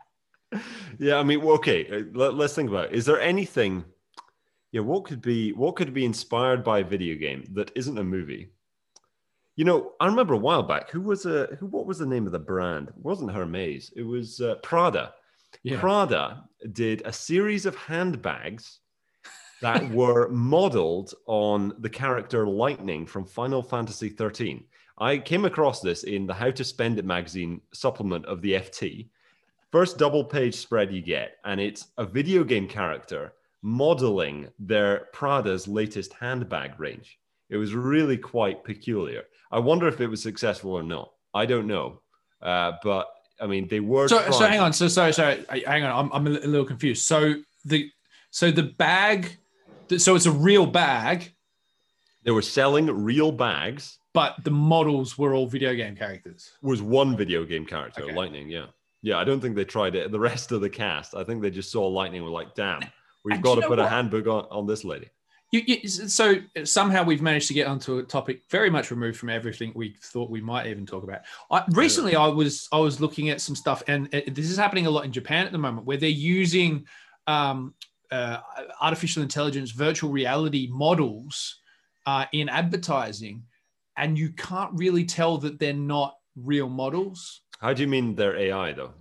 [0.98, 2.92] yeah, I mean, okay, uh, let, us think about it.
[2.92, 3.84] Is there anything?
[4.72, 8.04] Yeah, what could be what could be inspired by a video game that isn't a
[8.04, 8.50] movie?
[9.58, 10.88] You know, I remember a while back.
[10.90, 11.66] Who was a who?
[11.66, 12.90] What was the name of the brand?
[12.90, 13.90] It wasn't Hermes.
[13.96, 15.14] It was uh, Prada.
[15.64, 15.80] Yeah.
[15.80, 18.78] Prada did a series of handbags
[19.60, 24.62] that were modeled on the character Lightning from Final Fantasy 13.
[24.98, 29.08] I came across this in the How to Spend It magazine supplement of the FT.
[29.72, 35.66] First double page spread you get, and it's a video game character modeling their Prada's
[35.66, 37.18] latest handbag range.
[37.50, 39.24] It was really quite peculiar.
[39.50, 41.12] I wonder if it was successful or not.
[41.34, 42.00] I don't know.
[42.40, 43.08] Uh, but
[43.40, 44.08] I mean, they were.
[44.08, 44.72] So, so hang on.
[44.72, 45.44] So, sorry, sorry.
[45.66, 46.06] Hang on.
[46.06, 47.04] I'm, I'm a little confused.
[47.04, 47.34] So
[47.64, 47.90] the
[48.30, 49.38] so the bag
[49.96, 51.32] so it's a real bag.
[52.24, 56.52] They were selling real bags, but the models were all video game characters.
[56.62, 58.14] Was one video game character, okay.
[58.14, 58.50] Lightning?
[58.50, 58.66] Yeah,
[59.02, 59.18] yeah.
[59.18, 60.10] I don't think they tried it.
[60.10, 62.22] The rest of the cast, I think they just saw Lightning.
[62.22, 62.80] Were like, damn,
[63.24, 63.80] we've and got to put what?
[63.80, 65.08] a handbook on, on this lady.
[65.50, 69.30] You, you, so somehow we've managed to get onto a topic very much removed from
[69.30, 71.20] everything we thought we might even talk about.
[71.50, 74.86] I, recently, I was I was looking at some stuff, and it, this is happening
[74.86, 76.86] a lot in Japan at the moment, where they're using
[77.26, 77.74] um,
[78.10, 78.38] uh,
[78.80, 81.56] artificial intelligence, virtual reality models
[82.06, 83.42] uh, in advertising,
[83.96, 87.40] and you can't really tell that they're not real models.
[87.58, 88.92] How do you mean they're AI though?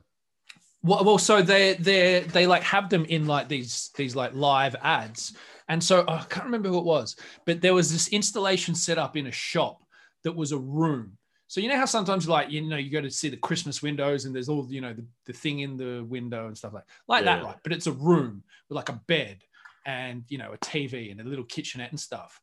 [0.83, 4.75] Well, well, so they they they like have them in like these these like live
[4.81, 5.35] ads,
[5.67, 8.97] and so oh, I can't remember who it was, but there was this installation set
[8.97, 9.83] up in a shop
[10.23, 13.09] that was a room, so you know how sometimes like you know you go to
[13.09, 16.47] see the Christmas windows and there's all you know the, the thing in the window
[16.47, 17.37] and stuff like like yeah.
[17.37, 17.55] that, right?
[17.63, 19.39] But it's a room with like a bed
[19.85, 22.39] and you know a TV and a little kitchenette and stuff.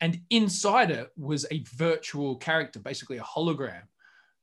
[0.00, 3.82] And inside it was a virtual character, basically a hologram,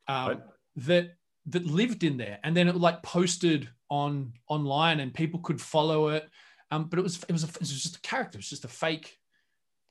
[0.07, 0.41] um,
[0.75, 1.15] that
[1.47, 2.39] that lived in there.
[2.43, 6.29] And then it like posted on online and people could follow it.
[6.71, 8.37] Um, but it was it was a, it was just a character.
[8.37, 9.19] It was just a fake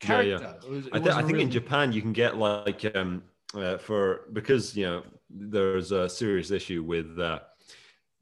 [0.00, 0.30] character.
[0.30, 0.54] Yeah, yeah.
[0.54, 3.22] It was, it I, th- I, think in Japan you can get like um,
[3.54, 7.40] uh, for because you know there's a serious issue with uh,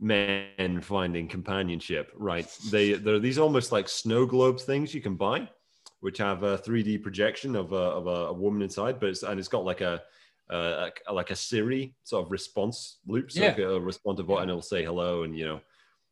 [0.00, 2.12] men finding companionship.
[2.16, 2.48] Right?
[2.70, 5.48] They there are these almost like snow globes things you can buy,
[6.00, 9.38] which have a 3D projection of a, of a, a woman inside, but it's, and
[9.38, 10.02] it's got like a
[10.50, 13.48] uh, like a Siri sort of response loop, so yeah.
[13.48, 15.60] like a responsive button, and it'll say hello, and you know,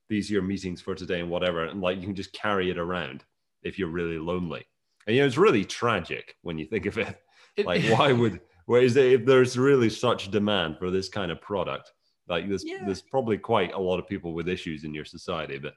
[0.08, 2.78] these are your meetings for today, and whatever, and like you can just carry it
[2.78, 3.24] around
[3.62, 4.64] if you're really lonely,
[5.06, 7.16] and you know, it's really tragic when you think of it.
[7.64, 11.92] Like, why would Whereas if there's really such demand for this kind of product,
[12.28, 12.84] like there's yeah.
[12.84, 15.74] there's probably quite a lot of people with issues in your society, but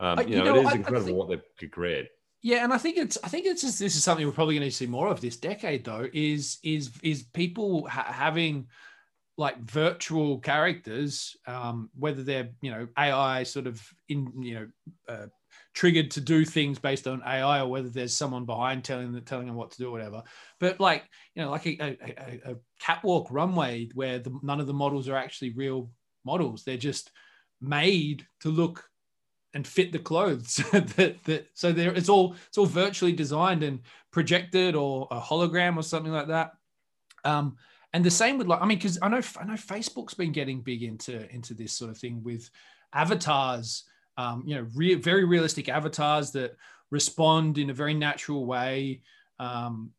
[0.00, 2.08] um, you, you, know, know it is I, incredible I think, what they could create.
[2.42, 4.68] Yeah, and I think it's I think it's just, this is something we're probably going
[4.68, 6.08] to see more of this decade, though.
[6.12, 8.66] Is is is people ha- having
[9.36, 14.66] like virtual characters, um, whether they're you know AI sort of in you know
[15.08, 15.26] uh,
[15.74, 19.46] triggered to do things based on AI or whether there's someone behind telling them telling
[19.46, 20.22] them what to do or whatever.
[20.60, 24.72] But like you know, like a, a, a catwalk runway where the, none of the
[24.72, 25.90] models are actually real
[26.24, 27.10] models; they're just
[27.60, 28.88] made to look
[29.54, 30.56] and fit the clothes.
[30.72, 33.80] that, that so there it's all it's all virtually designed and
[34.12, 36.52] projected or a hologram or something like that.
[37.24, 37.56] Um,
[37.94, 40.60] and the same with like I mean, because I know I know Facebook's been getting
[40.60, 42.50] big into into this sort of thing with
[42.92, 43.84] avatars
[44.16, 46.56] um, you know, re- very realistic avatars that
[46.90, 49.00] respond in a very natural way.
[49.38, 49.90] Um,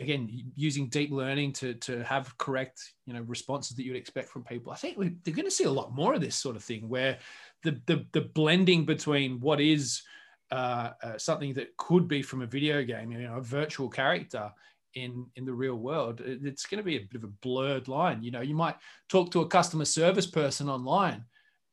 [0.00, 4.44] again, using deep learning to to have correct, you know, responses that you'd expect from
[4.44, 4.72] people.
[4.72, 6.88] I think we, they're going to see a lot more of this sort of thing,
[6.88, 7.18] where
[7.62, 10.02] the the, the blending between what is
[10.50, 14.50] uh, uh, something that could be from a video game, you know, a virtual character
[14.94, 18.22] in in the real world it's going to be a bit of a blurred line
[18.22, 18.40] you know?
[18.40, 18.76] You might
[19.08, 21.24] talk to a customer service person online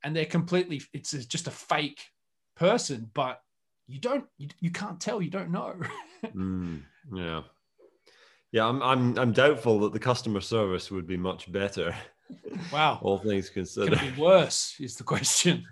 [0.03, 2.01] and they're completely it's just a fake
[2.55, 3.41] person but
[3.87, 5.75] you don't you, you can't tell you don't know.
[6.35, 6.81] Mm,
[7.13, 7.41] yeah.
[8.51, 11.95] Yeah I'm, I'm i'm doubtful that the customer service would be much better.
[12.73, 12.97] Wow.
[13.03, 13.99] All things considered.
[13.99, 15.63] Be worse is the question.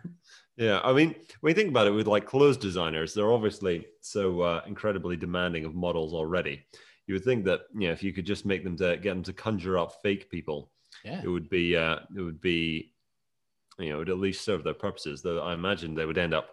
[0.56, 4.42] Yeah i mean when you think about it with like clothes designers they're obviously so
[4.42, 6.66] uh, incredibly demanding of models already
[7.08, 9.24] you would think that you know if you could just make them to get them
[9.24, 10.72] to conjure up fake people
[11.04, 11.22] yeah.
[11.24, 12.94] it would be uh, it would be
[13.78, 15.22] you know, it would at least serve their purposes.
[15.22, 16.50] Though I imagine they would end up,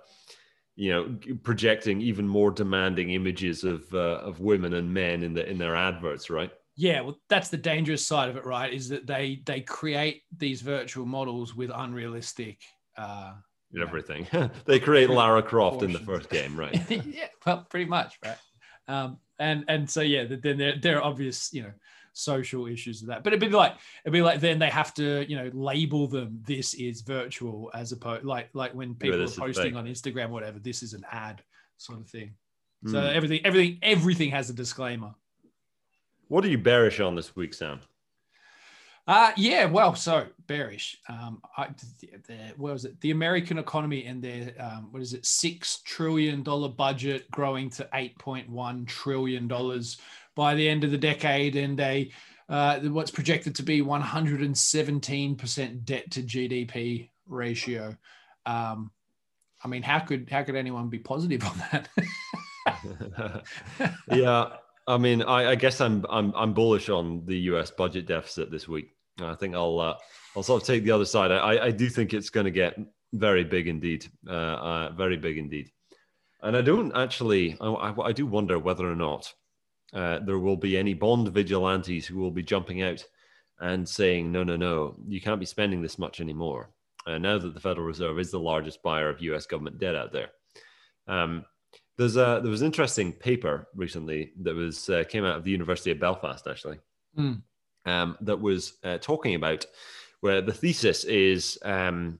[0.74, 5.48] you know, projecting even more demanding images of uh, of women and men in the
[5.48, 6.50] in their adverts, right?
[6.74, 8.72] Yeah, well, that's the dangerous side of it, right?
[8.72, 12.60] Is that they they create these virtual models with unrealistic.
[12.96, 13.34] Uh,
[13.80, 14.26] everything.
[14.64, 16.78] they create Lara Croft in the first game, right?
[16.90, 18.36] yeah, well, pretty much, right?
[18.88, 21.72] Um, and and so yeah, then they're they're obvious, you know,
[22.14, 23.24] social issues with that.
[23.24, 23.74] But it'd be like
[24.04, 26.40] it'd be like then they have to you know label them.
[26.46, 30.32] This is virtual as opposed like like when people Yeah, are posting on Instagram or
[30.38, 30.58] whatever.
[30.58, 31.42] This is an ad
[31.76, 32.34] sort of thing.
[32.86, 33.14] So Mm.
[33.14, 35.14] everything everything everything has a disclaimer.
[36.28, 37.80] What are you bearish on this week, Sam?
[39.06, 40.96] Uh yeah, well, so bearish.
[41.08, 41.68] Um, I,
[42.00, 43.00] the, the, what was it?
[43.00, 45.26] The American economy and their um, what is it?
[45.26, 49.98] Six trillion dollar budget growing to eight point one trillion dollars
[50.36, 52.10] by the end of the decade, and a
[52.48, 57.96] uh, what's projected to be one hundred and seventeen percent debt to GDP ratio.
[58.46, 58.92] Um,
[59.64, 61.88] I mean, how could how could anyone be positive on that?
[64.12, 64.48] yeah,
[64.86, 67.70] I mean, I, I guess I'm I'm I'm bullish on the U.S.
[67.70, 68.88] budget deficit this week.
[69.20, 69.94] I think I'll uh,
[70.36, 71.30] I'll sort of take the other side.
[71.30, 72.76] I I do think it's going to get
[73.12, 75.70] very big indeed, uh, uh, very big indeed.
[76.42, 79.32] And I don't actually, I, I, do wonder whether or not
[79.92, 83.04] uh, there will be any bond vigilantes who will be jumping out
[83.60, 86.70] and saying, no, no, no, you can't be spending this much anymore.
[87.06, 89.46] Uh, now that the Federal Reserve is the largest buyer of U.S.
[89.46, 90.30] government debt out there.
[91.06, 91.44] Um,
[91.98, 95.50] there's a there was an interesting paper recently that was uh, came out of the
[95.50, 96.78] University of Belfast actually,
[97.16, 97.32] Hmm.
[97.86, 99.66] um, that was uh, talking about
[100.20, 102.18] where the thesis is um,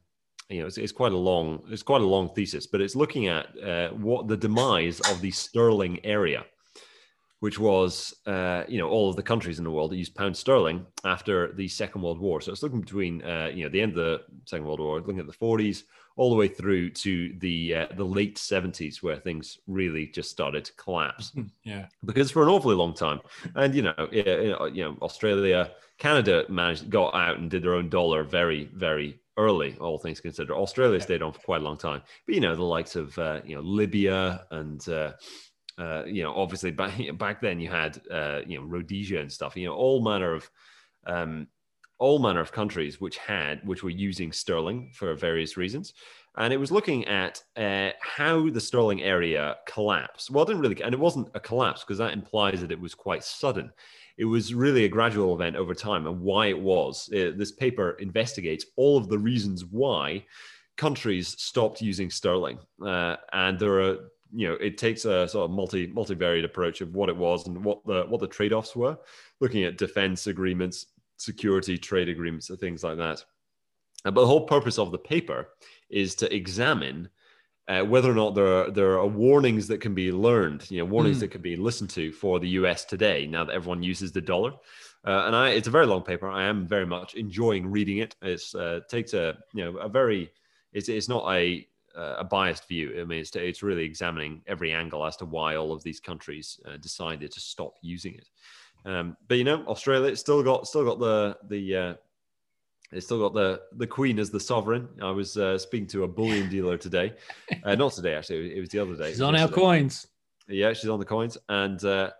[0.48, 3.28] you know it's, it's quite a long it's quite a long thesis, but it's looking
[3.28, 6.44] at uh, what the demise of the sterling area,
[7.40, 10.36] which was uh, you know all of the countries in the world that used pound
[10.36, 12.40] sterling after the Second World War.
[12.40, 15.20] So it's looking between uh, you know the end of the Second World War, looking
[15.20, 15.84] at the 40s
[16.16, 20.64] all the way through to the uh, the late 70s where things really just started
[20.64, 21.32] to collapse.
[21.64, 23.20] Yeah, because for an awfully long time.
[23.54, 27.74] And you know you know, you know australia canada managed got out and did their
[27.74, 30.54] own dollar very very early all things considered.
[30.54, 31.04] Australia Yeah.
[31.04, 32.02] stayed on for quite a long time.
[32.26, 35.12] But you know the likes of uh, you know libya and uh,
[35.78, 39.56] uh, you know obviously back, back then you had uh, you know rhodesia and stuff
[39.56, 40.50] you know all manner of
[41.06, 41.48] um,
[42.02, 45.94] all manner of countries which had which were using sterling for various reasons.
[46.36, 50.30] And it was looking at uh, how the sterling area collapsed.
[50.30, 52.94] Well it didn't really and it wasn't a collapse because that implies that it was
[52.94, 53.72] quite sudden.
[54.18, 57.92] It was really a gradual event over time and why it was Uh, this paper
[58.00, 60.24] investigates all of the reasons why
[60.76, 62.58] countries stopped using sterling.
[62.84, 63.96] Uh, and there are
[64.34, 67.64] you know it takes a sort of multi multivariate approach of what it was and
[67.64, 68.98] what the what the trade-offs were.
[69.40, 70.86] Looking at defense agreements
[71.22, 73.24] security trade agreements and things like that
[74.04, 75.40] Uh, but the whole purpose of the paper
[75.88, 77.08] is to examine
[77.68, 80.88] uh, whether or not there are there are warnings that can be learned, you know,
[80.94, 81.20] warnings Mm.
[81.20, 82.84] that can be listened to for the U.S.
[82.84, 83.26] today.
[83.26, 84.52] Now that everyone uses the dollar,
[85.10, 86.28] uh, and I, it's a very long paper.
[86.28, 88.16] I am very much enjoying reading it.
[88.20, 90.22] It's uh, takes a you know a very
[90.72, 91.44] it's it's not a
[91.94, 92.86] uh, a biased view.
[93.00, 96.58] I mean, it's it's really examining every angle as to why all of these countries
[96.66, 98.28] uh, decided to stop using it.
[98.84, 101.94] Um, but you know, Australia it's still got still got the the uh,
[102.92, 104.88] it's still got the the Queen as the sovereign.
[105.00, 107.14] I was uh, speaking to a bullion dealer today,
[107.64, 108.56] uh, not today actually.
[108.56, 109.10] It was the other day.
[109.10, 110.06] she's on our coins.
[110.48, 112.10] Yeah, she's on the coins, and uh,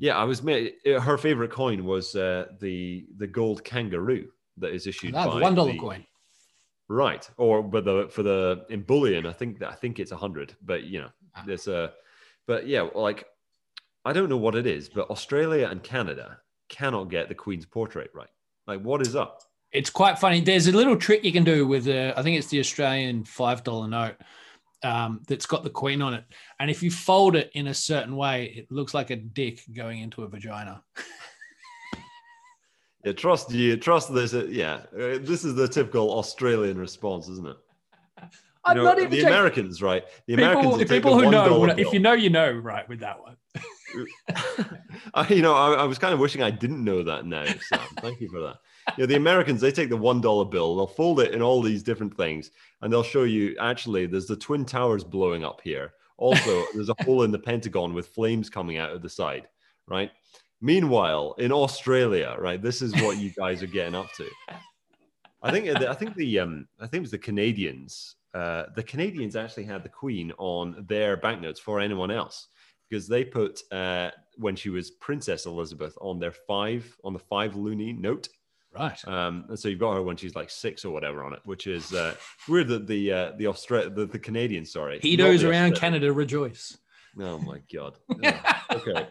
[0.00, 0.42] yeah, I was.
[0.42, 4.28] ma- Her favorite coin was uh, the the gold kangaroo
[4.58, 6.04] that is issued by one dollar coin.
[6.88, 7.28] right?
[7.36, 10.56] Or but the for the in bullion, I think that I think it's a hundred,
[10.64, 11.44] but you know, Ah.
[11.46, 11.92] there's a,
[12.46, 13.24] but yeah, like
[14.08, 16.38] I don't know what it is, but Australia and Canada
[16.70, 18.30] cannot get the Queen's portrait right.
[18.66, 19.42] Like, what is up?
[19.70, 20.40] It's quite funny.
[20.40, 23.62] There's a little trick you can do with, uh, I think it's the Australian five
[23.64, 24.16] dollar note
[24.82, 26.24] um, that's got the queen on it,
[26.58, 30.00] and if you fold it in a certain way, it looks like a dick going
[30.00, 30.82] into a vagina.
[33.04, 33.76] Yeah, trust you.
[33.76, 34.34] Trust this.
[34.34, 37.56] uh, Yeah, uh, this is the typical Australian response, isn't it?
[38.64, 39.32] I'm know, not even the joking.
[39.32, 40.04] Americans, right?
[40.26, 42.86] The Americans people, take people the who know, $1 if you know, you know, right
[42.88, 43.36] with that one.
[45.14, 47.80] I, you know, I, I was kind of wishing I didn't know that now, Sam.
[48.00, 48.56] Thank you for that.
[48.96, 51.62] You know, the Americans, they take the one dollar bill, they'll fold it in all
[51.62, 52.50] these different things,
[52.82, 55.92] and they'll show you actually there's the twin towers blowing up here.
[56.16, 59.48] Also, there's a hole in the Pentagon with flames coming out of the side,
[59.86, 60.10] right?
[60.60, 64.28] Meanwhile, in Australia, right, this is what you guys are getting up to.
[65.40, 68.16] I think I think the um I think it was the Canadians.
[68.34, 72.48] Uh, the Canadians actually had the Queen on their banknotes for anyone else
[72.88, 77.54] because they put uh, when she was Princess Elizabeth on their five on the five
[77.54, 78.28] loonie note.
[78.74, 79.02] Right.
[79.08, 81.66] Um, and so you've got her when she's like six or whatever on it, which
[81.66, 82.14] is uh,
[82.48, 85.76] weird that the uh, the Australia the, the Canadians, sorry, He knows around.
[85.76, 86.76] Canada rejoice.
[87.18, 87.98] Oh my god.
[88.22, 89.08] Yeah, okay.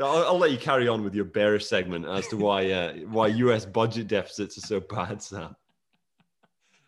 [0.00, 3.26] I'll, I'll let you carry on with your bearish segment as to why uh, why
[3.28, 3.66] U.S.
[3.66, 5.56] budget deficits are so bad, Sam.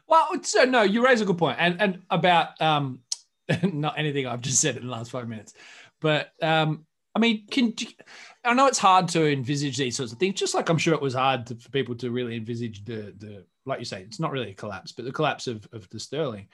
[0.06, 3.00] Well, so no, you raise a good point, and and about um,
[3.62, 5.54] not anything I've just said in the last five minutes,
[6.00, 7.74] but um, I mean, can
[8.44, 11.02] I know it's hard to envisage these sorts of things, just like I'm sure it
[11.02, 14.32] was hard to, for people to really envisage the the like you say, it's not
[14.32, 16.48] really a collapse, but the collapse of, of the sterling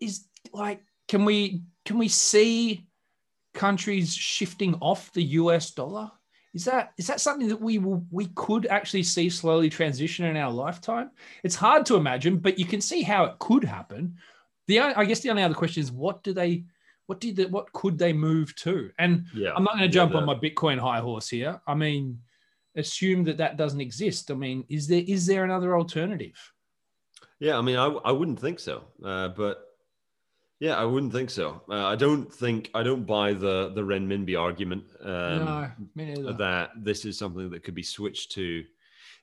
[0.00, 2.86] is like, can we can we see
[3.52, 6.10] countries shifting off the US dollar?
[6.54, 10.36] Is that is that something that we will we could actually see slowly transition in
[10.36, 11.10] our lifetime?
[11.42, 14.16] It's hard to imagine, but you can see how it could happen.
[14.66, 16.64] The I guess the only other question is what do they
[17.06, 18.90] what did the, what could they move to?
[18.98, 21.60] And yeah, I'm not going to jump yeah, on my Bitcoin high horse here.
[21.66, 22.18] I mean,
[22.76, 24.30] assume that that doesn't exist.
[24.30, 26.52] I mean, is there is there another alternative?
[27.40, 28.84] Yeah, I mean, I, I wouldn't think so.
[29.04, 29.64] Uh, but
[30.60, 31.62] yeah, I wouldn't think so.
[31.68, 37.04] Uh, I don't think I don't buy the the renminbi argument um, no, that this
[37.04, 38.64] is something that could be switched to.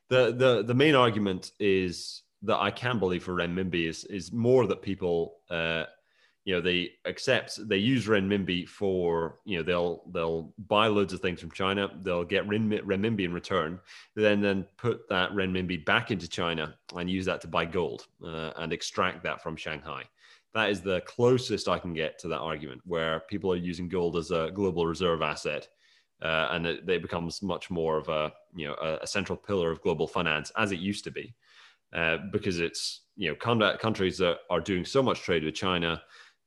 [0.08, 4.66] The the the main argument is that I can believe for renminbi is is more
[4.66, 5.84] that people uh,
[6.44, 11.20] you know they accept they use renminbi for you know they'll they'll buy loads of
[11.20, 13.78] things from China they'll get renminbi in return
[14.16, 18.50] then then put that renminbi back into China and use that to buy gold uh,
[18.56, 20.02] and extract that from Shanghai.
[20.54, 24.16] That is the closest I can get to that argument where people are using gold
[24.16, 25.68] as a global reserve asset
[26.20, 29.70] uh, and it, it, becomes much more of a you know a, a, central pillar
[29.70, 31.34] of global finance as it used to be
[31.94, 36.00] uh, because it's you know countries that are doing so much trade with China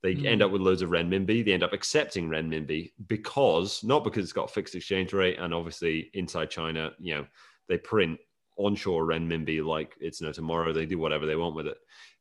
[0.05, 0.27] they mm.
[0.27, 1.43] end up with loads of renminbi.
[1.43, 5.51] They end up accepting renminbi because not because it's got a fixed exchange rate, and
[5.51, 7.25] obviously inside China, you know,
[7.67, 8.19] they print
[8.57, 10.71] onshore renminbi like it's no tomorrow.
[10.71, 11.77] They do whatever they want with it.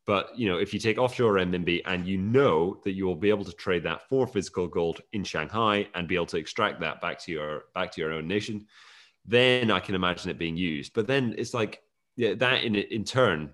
[0.07, 3.28] But you know, if you take offshore renminbi and you know that you will be
[3.28, 7.03] able to trade that for physical gold in Shanghai and be able to extract that
[7.03, 8.66] back to your back to your own nation,
[9.26, 10.95] then I can imagine it being used.
[10.95, 11.82] But then it's like
[12.16, 13.53] yeah, that in in turn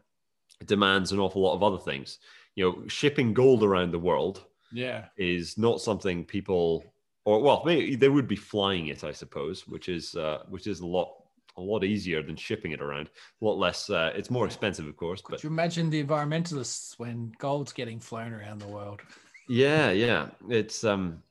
[0.67, 2.21] demands an awful lot of other things
[2.61, 5.07] you know, shipping gold around the world yeah.
[5.17, 6.85] is not something people
[7.25, 10.81] or well maybe they would be flying it i suppose which is uh, which is
[10.81, 11.15] a lot
[11.57, 13.11] a lot easier than shipping it around.
[13.43, 16.99] A lot less uh, it's more expensive of course Could but you imagine the environmentalists
[16.99, 19.01] when gold's getting flown around the world?
[19.49, 20.29] Yeah yeah.
[20.49, 21.23] It's um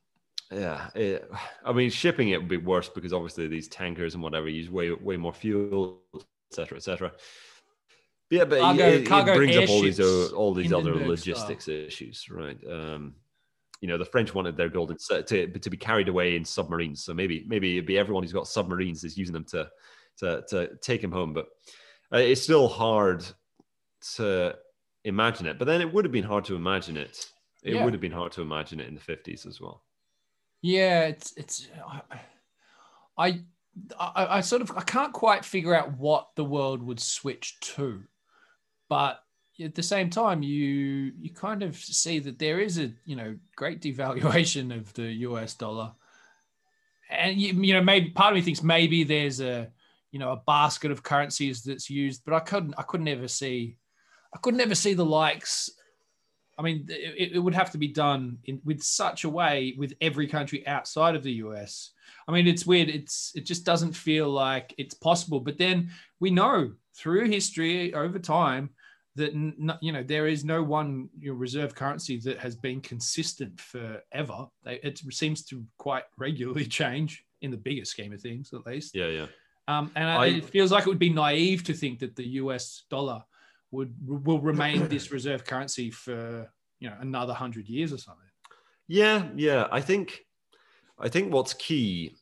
[0.51, 1.29] yeah it,
[1.63, 4.91] i mean shipping it would be worse because obviously these tankers and whatever use way
[4.91, 6.01] way more fuel
[6.51, 7.11] etc etc
[8.29, 11.75] yeah, but cargo, it, it brings up all these uh, all these other logistics style.
[11.75, 12.57] issues, right?
[12.69, 13.15] Um,
[13.81, 17.13] you know, the French wanted their golden to to be carried away in submarines, so
[17.13, 19.69] maybe maybe it'd be everyone who's got submarines is using them to
[20.17, 21.33] to to take him home.
[21.33, 21.47] But
[22.13, 23.25] uh, it's still hard
[24.15, 24.55] to
[25.05, 25.57] imagine it.
[25.57, 27.25] But then it would have been hard to imagine it.
[27.63, 27.83] It yeah.
[27.83, 29.83] would have been hard to imagine it in the fifties as well.
[30.61, 31.67] Yeah, it's it's
[33.17, 33.41] I,
[33.97, 38.03] I I sort of I can't quite figure out what the world would switch to
[38.89, 39.23] but
[39.63, 43.35] at the same time you you kind of see that there is a you know
[43.55, 45.93] great devaluation of the US dollar.
[47.09, 49.69] And you, you know maybe part of me thinks maybe there's a
[50.11, 53.77] you know a basket of currencies that's used but I couldn't I could never see
[54.33, 55.69] I could never see the likes.
[56.57, 59.93] I mean it, it would have to be done in with such a way with
[60.01, 61.91] every country outside of the US
[62.27, 62.89] I mean it's weird.
[62.89, 65.39] It's it just doesn't feel like it's possible.
[65.39, 68.69] But then we know through history over time
[69.19, 73.59] that you know there is no one you know, reserve currency that has been consistent
[73.59, 74.47] forever.
[74.65, 78.95] It seems to quite regularly change in the bigger scheme of things, at least.
[78.95, 79.27] Yeah, yeah.
[79.67, 82.83] Um, and I, it feels like it would be naive to think that the U.S.
[82.89, 83.23] dollar
[83.71, 88.25] would will remain this reserve currency for you know another hundred years or something.
[88.87, 89.67] Yeah, yeah.
[89.71, 90.25] I think
[90.97, 92.15] I think what's key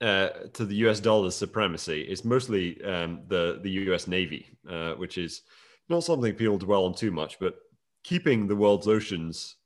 [0.00, 0.98] uh, to the U.S.
[0.98, 4.08] dollar's supremacy is mostly um, the the U.S.
[4.08, 5.42] Navy, uh, which is
[5.90, 7.56] not something people dwell on too much, but
[8.04, 9.56] keeping the world's oceans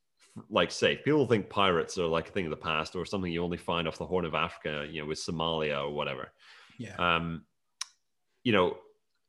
[0.51, 1.05] like safe.
[1.05, 3.87] People think pirates are like a thing of the past or something you only find
[3.87, 6.33] off the Horn of Africa, you know, with Somalia or whatever.
[6.79, 6.97] Yeah.
[6.97, 7.45] Um,
[8.43, 8.77] you know,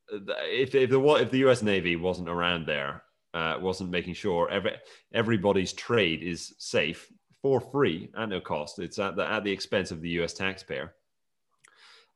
[0.09, 1.61] if if the if the U.S.
[1.61, 4.71] Navy wasn't around there, uh, wasn't making sure every
[5.13, 8.79] everybody's trade is safe for free at no cost.
[8.79, 10.33] It's at the at the expense of the U.S.
[10.33, 10.95] taxpayer.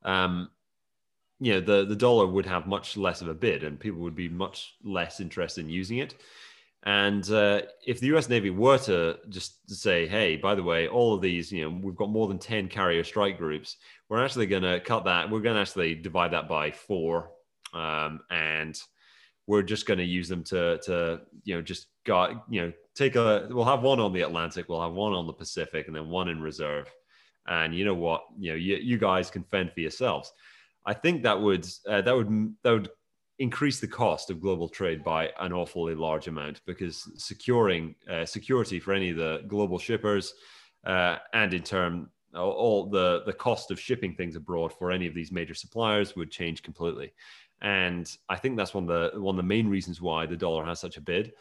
[0.03, 0.49] Um,
[1.40, 4.16] you know the the dollar would have much less of a bid and people would
[4.16, 6.16] be much less interested in using it.
[6.84, 11.14] And uh, if the us navy were to just say hey by the way all
[11.14, 13.76] of these you know we've got more than 10 carrier strike groups
[14.08, 17.32] we're actually going to cut that we're going to actually divide that by four
[17.74, 18.82] um, and
[19.46, 23.16] we're just going to use them to to you know just got you know take
[23.16, 26.10] a we'll have one on the atlantic we'll have one on the pacific and then
[26.10, 26.88] one in reserve.
[27.48, 28.26] And you know what?
[28.38, 30.32] You know you, you guys can fend for yourselves
[30.90, 32.90] I think that would uh, that would that would
[33.38, 38.80] increase the cost of global trade by an awfully large amount because securing uh, security
[38.80, 40.34] for any of the global shippers
[40.88, 45.14] uh, and in turn all the the cost of shipping things abroad for any of
[45.14, 47.14] these major suppliers would change completely.
[47.62, 50.66] And I think that's one of the one of the main reasons why the dollar
[50.66, 51.34] has such a bid.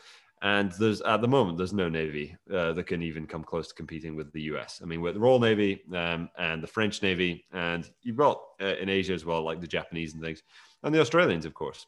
[0.43, 3.74] And there's at the moment there's no navy uh, that can even come close to
[3.74, 4.80] competing with the U.S.
[4.82, 8.76] I mean, with the Royal Navy um, and the French Navy, and you've got uh,
[8.76, 10.43] in Asia as well, like the Japanese and things,
[10.82, 11.86] and the Australians, of course.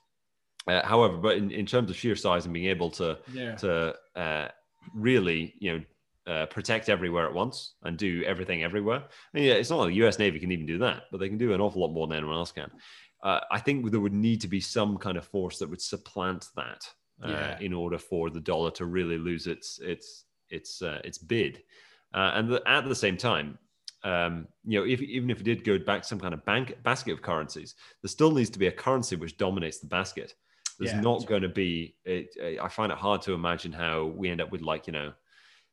[0.66, 3.54] Uh, however, but in, in terms of sheer size and being able to yeah.
[3.56, 4.48] to uh,
[4.94, 5.84] really, you know,
[6.32, 9.04] uh, protect everywhere at once and do everything everywhere.
[9.34, 10.18] And yeah, it's not like the U.S.
[10.18, 12.36] Navy can even do that, but they can do an awful lot more than anyone
[12.36, 12.70] else can.
[13.22, 16.48] Uh, I think there would need to be some kind of force that would supplant
[16.56, 16.88] that
[17.22, 17.58] uh, yeah.
[17.60, 21.62] in order for the dollar to really lose its its its uh, its bid.
[22.12, 23.56] Uh, and the, at the same time,
[24.02, 27.12] um, you know, if, even if it did go back some kind of bank basket
[27.12, 30.34] of currencies, there still needs to be a currency which dominates the basket.
[30.78, 31.94] There's yeah, not going to be.
[32.04, 35.12] It, I find it hard to imagine how we end up with like you know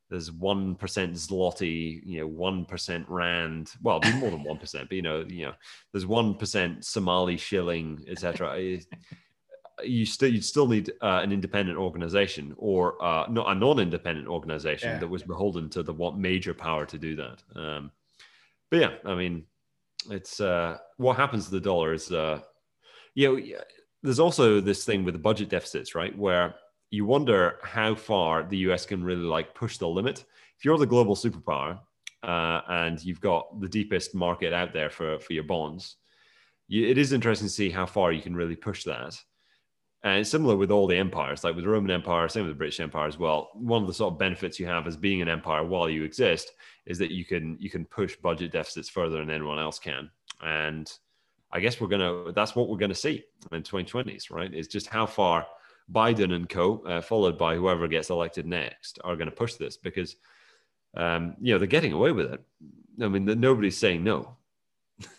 [0.09, 3.71] there's one percent zloty, you know, one percent rand.
[3.81, 5.53] Well, be more than one percent, but you know, you know,
[5.91, 8.79] there's one percent Somali shilling, etc.
[9.83, 14.91] you still you'd still need uh, an independent organization or uh, not a non-independent organization
[14.91, 14.99] yeah.
[14.99, 17.43] that was beholden to the what major power to do that.
[17.55, 17.91] Um,
[18.69, 19.43] but yeah, I mean,
[20.09, 22.41] it's uh, what happens to the dollar is uh,
[23.13, 23.57] you know,
[24.03, 26.55] there's also this thing with the budget deficits, right, where
[26.91, 30.23] you wonder how far the US can really like push the limit.
[30.57, 31.79] If you're the global superpower
[32.23, 35.97] uh, and you've got the deepest market out there for, for your bonds,
[36.67, 39.19] you, it is interesting to see how far you can really push that.
[40.03, 42.57] And it's similar with all the empires, like with the Roman Empire, same with the
[42.57, 43.49] British Empire as well.
[43.53, 46.51] One of the sort of benefits you have as being an empire while you exist
[46.85, 50.09] is that you can you can push budget deficits further than anyone else can.
[50.41, 50.91] And
[51.51, 54.53] I guess we're gonna that's what we're gonna see in 2020s, right?
[54.53, 55.47] Is just how far
[55.91, 59.77] Biden and co, uh, followed by whoever gets elected next, are going to push this
[59.77, 60.17] because,
[60.95, 62.43] um, you know, they're getting away with it.
[63.01, 64.35] I mean, nobody's saying no.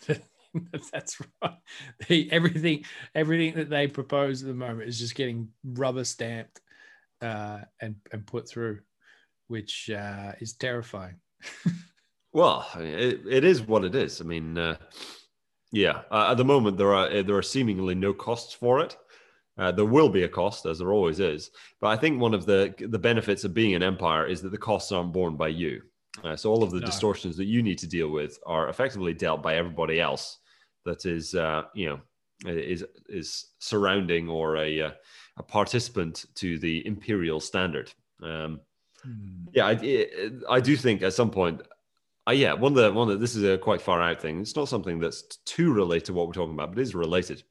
[0.91, 2.27] That's right.
[2.31, 2.85] Everything,
[3.15, 6.61] everything that they propose at the moment is just getting rubber stamped
[7.21, 8.79] uh, and and put through,
[9.47, 11.15] which uh, is terrifying.
[12.33, 14.21] well, it, it is what it is.
[14.21, 14.77] I mean, uh,
[15.71, 16.01] yeah.
[16.11, 18.97] Uh, at the moment, there are there are seemingly no costs for it.
[19.57, 21.51] Uh, there will be a cost, as there always is.
[21.81, 24.57] But I think one of the the benefits of being an empire is that the
[24.57, 25.81] costs aren't borne by you.
[26.23, 26.85] Uh, so all of the no.
[26.85, 30.39] distortions that you need to deal with are effectively dealt by everybody else
[30.85, 31.99] that is, uh, you know,
[32.45, 34.91] is is surrounding or a uh,
[35.37, 37.91] a participant to the imperial standard.
[38.23, 38.61] Um,
[39.03, 39.45] hmm.
[39.53, 41.61] Yeah, I, I do think at some point
[42.29, 44.41] uh, yeah, one of the one that this is a quite far out thing.
[44.41, 47.43] It's not something that's too related to what we're talking about, but it is related.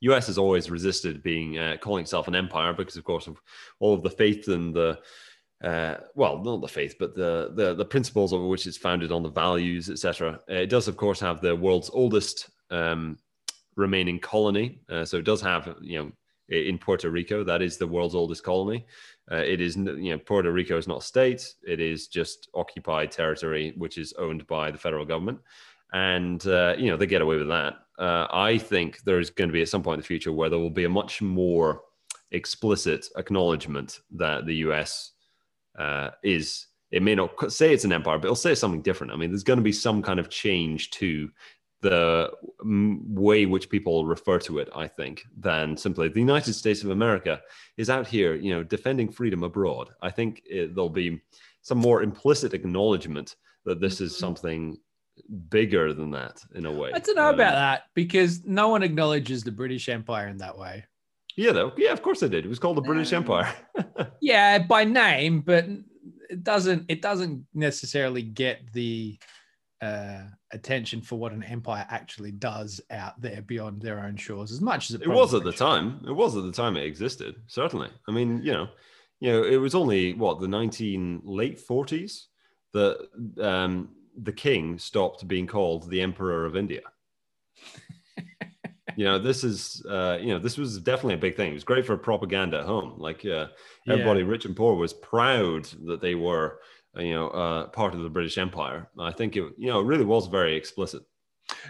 [0.00, 3.40] US has always resisted being uh, calling itself an empire because, of course, of
[3.80, 4.98] all of the faith and the
[5.64, 9.22] uh, well, not the faith, but the, the the principles over which it's founded on
[9.22, 10.38] the values, etc.
[10.50, 13.18] Uh, it does, of course, have the world's oldest um,
[13.76, 14.80] remaining colony.
[14.88, 16.12] Uh, so it does have, you know,
[16.48, 18.84] in Puerto Rico, that is the world's oldest colony.
[19.32, 23.10] Uh, it is, you know, Puerto Rico is not a state; it is just occupied
[23.10, 25.40] territory, which is owned by the federal government
[25.94, 27.74] and uh, you know they get away with that.
[27.98, 30.58] Uh, I think there's going to be at some point in the future where there
[30.58, 31.82] will be a much more
[32.32, 35.12] explicit acknowledgement that the U.S.
[35.78, 36.66] Uh, is.
[36.90, 39.12] It may not say it's an empire, but it'll say something different.
[39.12, 41.28] I mean, there's going to be some kind of change to
[41.84, 42.30] the
[42.64, 44.70] way which people refer to it.
[44.74, 47.42] I think than simply the United States of America
[47.76, 49.90] is out here, you know, defending freedom abroad.
[50.00, 51.20] I think it, there'll be
[51.60, 54.20] some more implicit acknowledgement that this is mm-hmm.
[54.20, 54.78] something
[55.50, 56.90] bigger than that in a way.
[56.94, 60.56] I don't know um, about that because no one acknowledges the British Empire in that
[60.56, 60.84] way.
[61.36, 61.72] Yeah, though.
[61.76, 62.44] Yeah, of course they did.
[62.44, 63.54] It was called the British um, Empire.
[64.20, 65.66] yeah, by name, but
[66.30, 66.84] it doesn't.
[66.88, 69.18] It doesn't necessarily get the
[69.80, 70.22] uh,
[70.52, 74.90] attention for what an empire actually does out there beyond their own shores as much
[74.90, 76.00] as it, it was at the time.
[76.06, 77.36] It was at the time it existed.
[77.48, 77.90] Certainly.
[78.08, 78.68] I mean, you know,
[79.20, 82.28] you know, it was only what the nineteen late forties
[82.72, 83.08] that
[83.40, 83.90] um,
[84.22, 86.82] the king stopped being called the emperor of India.
[88.96, 91.50] You know, this is, uh, you know, this was definitely a big thing.
[91.50, 92.94] It was great for propaganda at home.
[92.98, 93.48] Like uh,
[93.88, 94.26] everybody, yeah.
[94.26, 96.60] rich and poor, was proud that they were,
[96.96, 98.88] uh, you know, uh, part of the British Empire.
[98.98, 101.02] I think it, you know, it really was very explicit.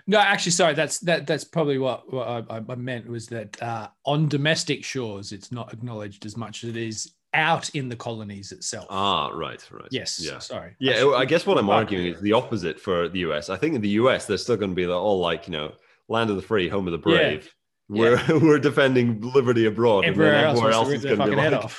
[0.06, 0.74] No, actually, sorry.
[0.74, 1.26] That's that.
[1.26, 5.72] That's probably what, what I, I, meant was that uh, on domestic shores, it's not
[5.72, 8.86] acknowledged as much as it is out in the colonies itself.
[8.88, 9.88] Ah, right, right.
[9.90, 10.20] Yes.
[10.22, 10.38] Yeah.
[10.38, 10.76] Sorry.
[10.78, 11.04] Yeah.
[11.04, 13.50] I, I guess what I'm arguing is the opposite for the US.
[13.50, 15.72] I think in the US, they're still going to be all like, you know,
[16.08, 17.44] land of the free, home of the brave.
[17.44, 17.50] Yeah.
[17.88, 18.32] We're, yeah.
[18.42, 20.04] we're defending liberty abroad.
[20.04, 21.70] Everywhere, and else, else is going to be like,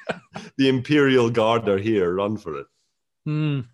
[0.56, 2.66] the Imperial Guard are here, run for it.
[3.28, 3.66] Mm.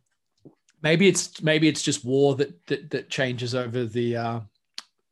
[0.83, 4.41] maybe it's maybe it's just war that that, that changes over the uh,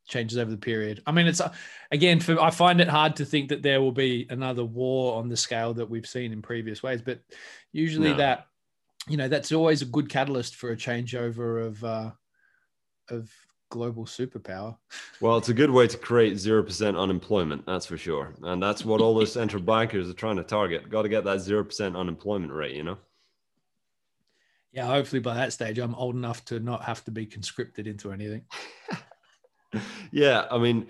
[0.09, 1.03] changes over the period.
[1.07, 1.53] I mean, it's uh,
[1.91, 5.29] again for I find it hard to think that there will be another war on
[5.29, 7.21] the scale that we've seen in previous ways, but
[7.73, 8.17] usually no.
[8.17, 8.47] that
[9.09, 12.11] you know that's always a good catalyst for a changeover of uh,
[13.11, 13.31] of
[13.71, 14.77] global superpower.
[15.21, 18.35] Well, it's a good way to create 0% unemployment, that's for sure.
[18.43, 20.91] And that's what all those central bankers are trying to target.
[20.91, 22.99] Got to get that 0% unemployment rate, you know?
[24.73, 28.13] Yeah, hopefully by that stage, I'm old enough to not have to be conscripted into
[28.13, 28.43] anything.
[30.13, 30.87] yeah, I mean,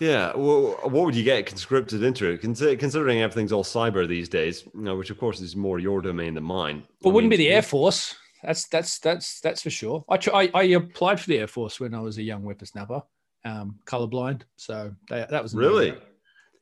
[0.00, 2.36] yeah, well, what would you get conscripted into?
[2.38, 6.34] Considering everything's all cyber these days, you know, which of course is more your domain
[6.34, 6.82] than mine.
[7.00, 8.16] But I wouldn't mean, be the Air Force.
[8.42, 10.04] That's that's that's that's for sure.
[10.08, 13.02] I, I, I applied for the Air Force when I was a young whippersnapper,
[13.44, 14.42] um, colorblind.
[14.56, 15.94] So that, that was really.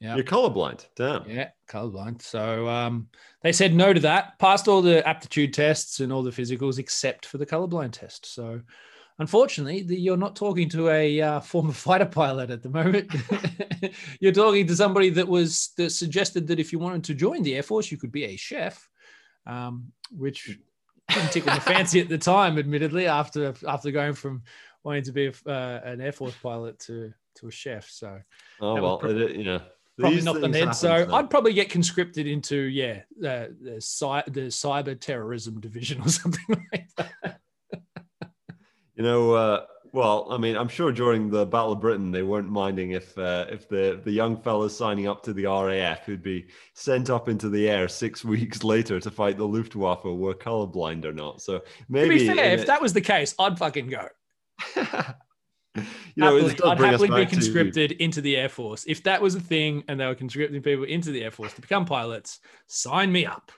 [0.00, 0.14] Yeah.
[0.16, 0.86] You're colorblind.
[0.96, 1.28] Damn.
[1.28, 2.22] Yeah, colorblind.
[2.22, 3.08] So um,
[3.42, 4.38] they said no to that.
[4.38, 8.24] Passed all the aptitude tests and all the physicals except for the colorblind test.
[8.24, 8.62] So
[9.18, 13.14] unfortunately, the, you're not talking to a uh, former fighter pilot at the moment.
[14.20, 17.54] you're talking to somebody that was that suggested that if you wanted to join the
[17.54, 18.88] Air Force, you could be a chef,
[19.46, 20.58] um, which
[21.14, 24.42] didn't tickle my fancy at the time, admittedly, after after going from
[24.84, 27.88] wanting to be a, uh, an Air Force pilot to to a chef.
[27.88, 28.20] So,
[28.60, 29.60] oh well, it, you know,
[29.98, 30.74] probably not the head.
[30.74, 31.14] So though.
[31.14, 36.66] I'd probably get conscripted into yeah the the, cy- the cyber terrorism division or something
[36.72, 37.40] like that.
[38.94, 42.48] you know, uh, well, I mean, I'm sure during the Battle of Britain they weren't
[42.48, 46.46] minding if uh, if the the young fellas signing up to the RAF who'd be
[46.74, 51.12] sent up into the air six weeks later to fight the Luftwaffe were colorblind or
[51.12, 51.42] not.
[51.42, 54.08] So maybe to be fair, if it, that was the case, I'd fucking go.
[54.76, 55.84] you
[56.16, 58.02] know, happily, I'd happily be conscripted to...
[58.02, 58.84] into the Air Force.
[58.86, 61.60] If that was a thing and they were conscripting people into the Air Force to
[61.60, 63.52] become pilots, sign me up.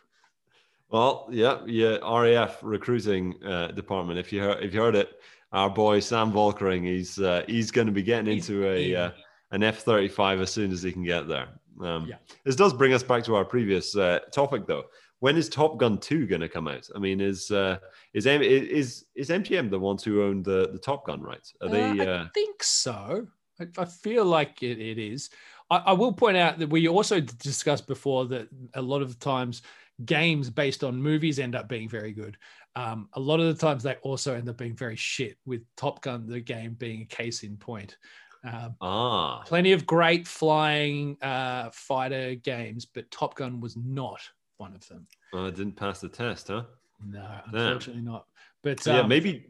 [0.89, 4.19] Well, yeah, yeah, RAF recruiting uh, department.
[4.19, 5.09] If you heard, if you heard it,
[5.53, 9.11] our boy Sam Volkering, he's uh, he's going to be getting into a uh,
[9.51, 11.49] an F thirty five as soon as he can get there.
[11.81, 12.17] Um, yeah.
[12.45, 14.85] This does bring us back to our previous uh, topic, though.
[15.21, 16.89] When is Top Gun two going to come out?
[16.95, 17.79] I mean, is uh,
[18.15, 21.55] is is is MGM the ones who own the the Top Gun rights?
[21.63, 21.83] Are they?
[21.83, 23.27] Uh, I uh, think so.
[23.61, 25.31] I, I feel like it, it is.
[25.71, 29.63] I, I will point out that we also discussed before that a lot of times
[30.05, 32.37] games based on movies end up being very good.
[32.75, 36.03] Um, a lot of the times they also end up being very shit, with Top
[36.03, 37.97] Gun, the game, being a case in point.
[38.45, 39.43] Um, ah.
[39.47, 44.21] Plenty of great flying uh, fighter games, but Top Gun was not
[44.57, 45.07] one of them.
[45.33, 46.65] Oh, it didn't pass the test, huh?
[47.07, 48.13] No, unfortunately Damn.
[48.13, 48.27] not.
[48.63, 49.47] But so, yeah, um, maybe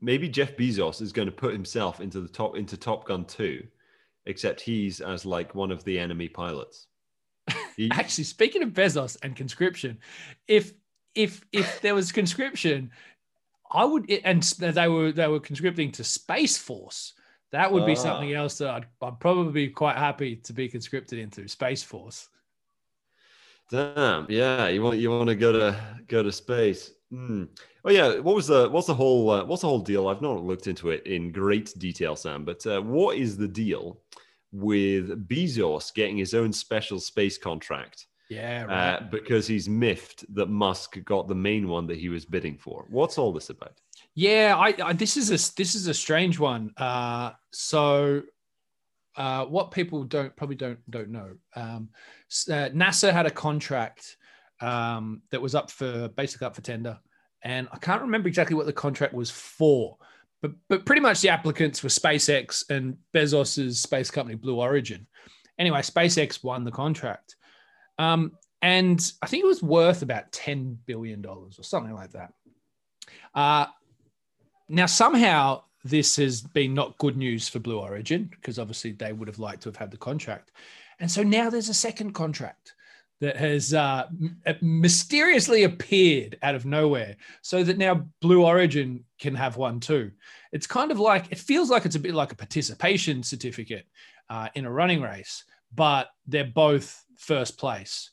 [0.00, 3.62] maybe Jeff Bezos is going to put himself into the top into Top Gun 2,
[4.26, 6.86] except he's as like one of the enemy pilots.
[7.76, 7.90] He...
[7.90, 9.98] Actually, speaking of Bezos and conscription,
[10.46, 10.74] if
[11.14, 12.90] if if there was conscription,
[13.70, 17.14] I would and they were they were conscripting to Space Force.
[17.50, 17.96] That would be ah.
[17.96, 22.28] something else that I'd, I'd probably be quite happy to be conscripted into Space Force.
[23.70, 25.76] Damn, yeah, you want you want to go to
[26.08, 26.90] go to space.
[27.12, 27.48] Mm.
[27.84, 30.08] Oh yeah, what was the what's the whole uh, what's the whole deal?
[30.08, 32.44] I've not looked into it in great detail, Sam.
[32.44, 34.00] But uh, what is the deal
[34.52, 38.06] with Bezos getting his own special space contract?
[38.34, 38.94] Yeah, uh, right.
[38.94, 42.86] uh, because he's miffed that Musk got the main one that he was bidding for.
[42.90, 43.80] What's all this about?
[44.14, 46.72] Yeah, I, I this is a this is a strange one.
[46.76, 48.22] Uh, so,
[49.16, 51.88] uh, what people don't probably don't don't know, um,
[52.48, 54.16] uh, NASA had a contract
[54.60, 56.98] um, that was up for basically up for tender,
[57.42, 59.96] and I can't remember exactly what the contract was for,
[60.42, 65.06] but but pretty much the applicants were SpaceX and Bezos's space company Blue Origin.
[65.58, 67.36] Anyway, SpaceX won the contract.
[67.98, 68.32] Um,
[68.62, 72.32] and I think it was worth about $10 billion or something like that.
[73.34, 73.66] Uh,
[74.68, 79.28] now, somehow, this has been not good news for Blue Origin because obviously they would
[79.28, 80.50] have liked to have had the contract.
[80.98, 82.74] And so now there's a second contract
[83.20, 84.06] that has uh,
[84.60, 90.10] mysteriously appeared out of nowhere so that now Blue Origin can have one too.
[90.52, 93.86] It's kind of like, it feels like it's a bit like a participation certificate
[94.30, 98.10] uh, in a running race, but they're both first place.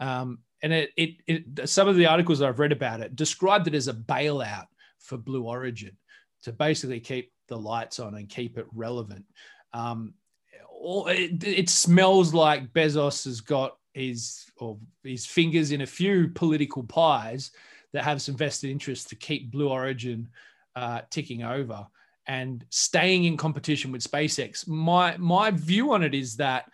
[0.00, 3.74] Um, and it, it, it, some of the articles I've read about it described it
[3.74, 4.66] as a bailout
[4.98, 5.96] for Blue Origin
[6.42, 9.24] to basically keep the lights on and keep it relevant.
[9.72, 10.14] Um,
[10.80, 16.82] it, it smells like Bezos has got his or his fingers in a few political
[16.84, 17.50] pies
[17.92, 20.28] that have some vested interest to keep Blue Origin
[20.76, 21.86] uh, ticking over
[22.26, 24.68] and staying in competition with SpaceX.
[24.68, 26.66] My my view on it is that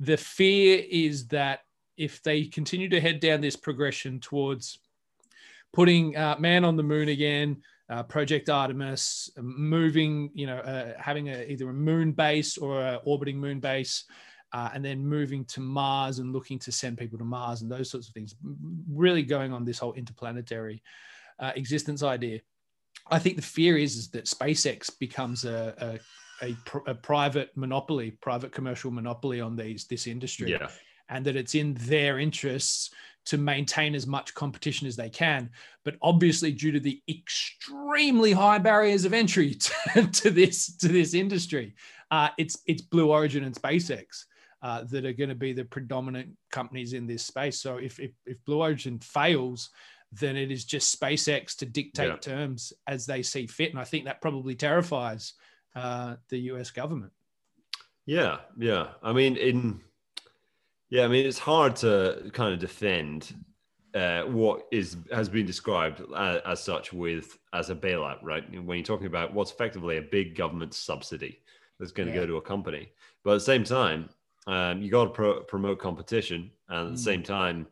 [0.00, 1.60] the fear is that
[1.96, 4.78] if they continue to head down this progression towards
[5.72, 11.28] putting uh, man on the moon again, uh, Project Artemis, moving, you know, uh, having
[11.28, 14.04] a, either a moon base or a orbiting moon base,
[14.52, 17.90] uh, and then moving to Mars and looking to send people to Mars and those
[17.90, 18.34] sorts of things.
[18.90, 20.82] Really going on this whole interplanetary
[21.38, 22.40] uh, existence idea.
[23.10, 25.98] I think the fear is, is that SpaceX becomes a, a,
[26.42, 30.68] a, a, private monopoly, private commercial monopoly on these this industry, yeah.
[31.08, 32.90] and that it's in their interests
[33.26, 35.50] to maintain as much competition as they can.
[35.84, 39.54] But obviously, due to the extremely high barriers of entry
[39.94, 41.74] to, to this to this industry,
[42.10, 44.24] uh, it's it's Blue Origin and SpaceX.
[44.60, 47.60] Uh, that are going to be the predominant companies in this space.
[47.60, 49.70] So if, if, if Blue Origin fails,
[50.10, 52.16] then it is just SpaceX to dictate yeah.
[52.16, 53.70] terms as they see fit.
[53.70, 55.34] And I think that probably terrifies
[55.74, 57.12] uh, the US government.
[58.06, 58.88] Yeah, yeah.
[59.02, 59.80] I mean, in
[60.90, 63.34] yeah, I mean, it's hard to kind of defend
[63.94, 68.44] uh, what is has been described as, as, such with as a bailout, right?
[68.64, 71.40] When you're talking about what's effectively a big government subsidy
[71.78, 72.20] that's going to yeah.
[72.20, 72.90] go to a company,
[73.24, 74.08] but at the same time,
[74.46, 77.04] um, you got to pro- promote competition, and at the mm.
[77.04, 77.66] same time,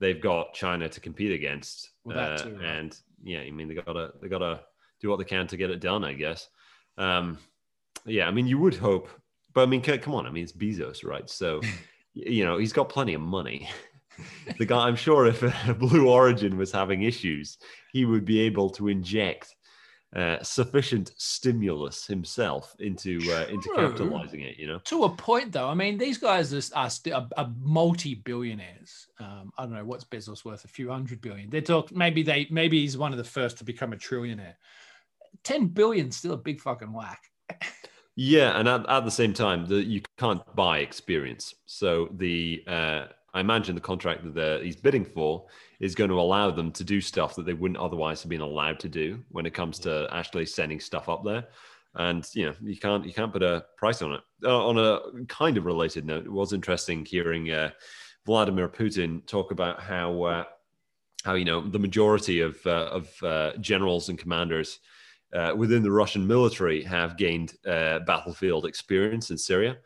[0.00, 2.64] they've got China to compete against, well, uh, too, right?
[2.64, 4.60] and yeah, I mean they gotta they gotta
[5.00, 6.48] do what they can to get it done, I guess.
[6.98, 7.38] Um,
[8.04, 9.08] yeah, I mean you would hope,
[9.52, 11.28] but I mean come on, I mean it's Bezos, right?
[11.28, 11.60] So
[12.14, 13.68] you know he's got plenty of money.
[14.58, 15.40] the guy, I'm sure, if
[15.78, 17.58] Blue Origin was having issues,
[17.92, 19.54] he would be able to inject
[20.14, 24.56] uh, sufficient stimulus himself into uh, into capitalizing it.
[24.56, 25.68] You know, to a point though.
[25.68, 29.08] I mean, these guys are, are, are, are multi billionaires.
[29.20, 31.50] Um, I don't know what's Bezos worth, a few hundred billion.
[31.50, 34.54] They talk maybe they maybe he's one of the first to become a trillionaire.
[35.44, 37.22] Ten billion still a big fucking whack.
[38.16, 41.54] yeah, and at, at the same time, the, you can't buy experience.
[41.66, 43.04] So the uh,
[43.36, 45.44] I imagine the contract that he's bidding for
[45.78, 48.80] is going to allow them to do stuff that they wouldn't otherwise have been allowed
[48.80, 51.44] to do when it comes to actually sending stuff up there.
[51.96, 54.20] And you know you can't you can't put a price on it.
[54.42, 57.70] Uh, on a kind of related note, it was interesting hearing uh,
[58.24, 60.44] Vladimir Putin talk about how uh,
[61.24, 64.78] how you know the majority of uh, of uh, generals and commanders
[65.36, 69.76] uh, within the Russian military have gained battlefield experience in Syria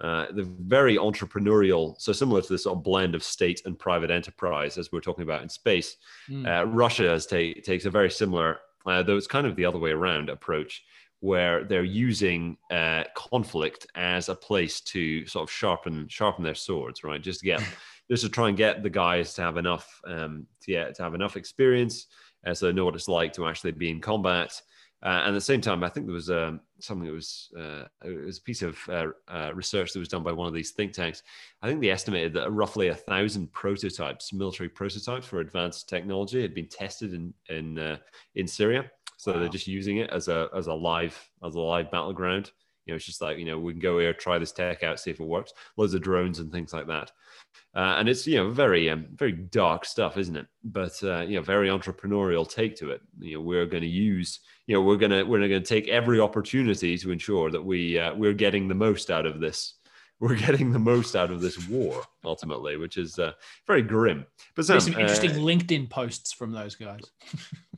[0.00, 4.10] uh, the very entrepreneurial, so similar to this sort of blend of state and private
[4.10, 5.96] enterprise, as we're talking about in space.
[6.28, 6.46] Mm.
[6.46, 9.78] Uh, Russia has ta- takes a very similar, uh, though it's kind of the other
[9.78, 10.82] way around approach,
[11.20, 17.04] where they're using uh, conflict as a place to sort of sharpen sharpen their swords,
[17.04, 17.22] right?
[17.22, 17.62] Just to get,
[18.10, 21.14] just to try and get the guys to have enough, um, to, get, to have
[21.14, 22.08] enough experience,
[22.44, 24.60] uh, so they know what it's like to actually be in combat.
[25.04, 27.84] Uh, and at the same time, I think there was um, something that was uh,
[28.04, 30.70] it was a piece of uh, uh, research that was done by one of these
[30.70, 31.22] think tanks.
[31.60, 36.54] I think they estimated that roughly a thousand prototypes, military prototypes for advanced technology, had
[36.54, 37.98] been tested in in uh,
[38.34, 38.90] in Syria.
[39.18, 39.40] So wow.
[39.40, 42.52] they're just using it as a as a live as a live battleground.
[42.86, 45.00] You know, it's just like you know we can go here, try this tech out,
[45.00, 45.52] see if it works.
[45.76, 47.10] Loads of drones and things like that.
[47.74, 50.46] Uh, and it's you know very um, very dark stuff, isn't it?
[50.62, 53.00] But uh, you know very entrepreneurial take to it.
[53.18, 56.20] You know we're going to use you know we're gonna we're going to take every
[56.20, 59.74] opportunity to ensure that we uh, we're getting the most out of this.
[60.20, 63.32] We're getting the most out of this war ultimately, which is uh,
[63.66, 64.24] very grim.
[64.54, 67.02] But some, some interesting uh, LinkedIn posts from those guys.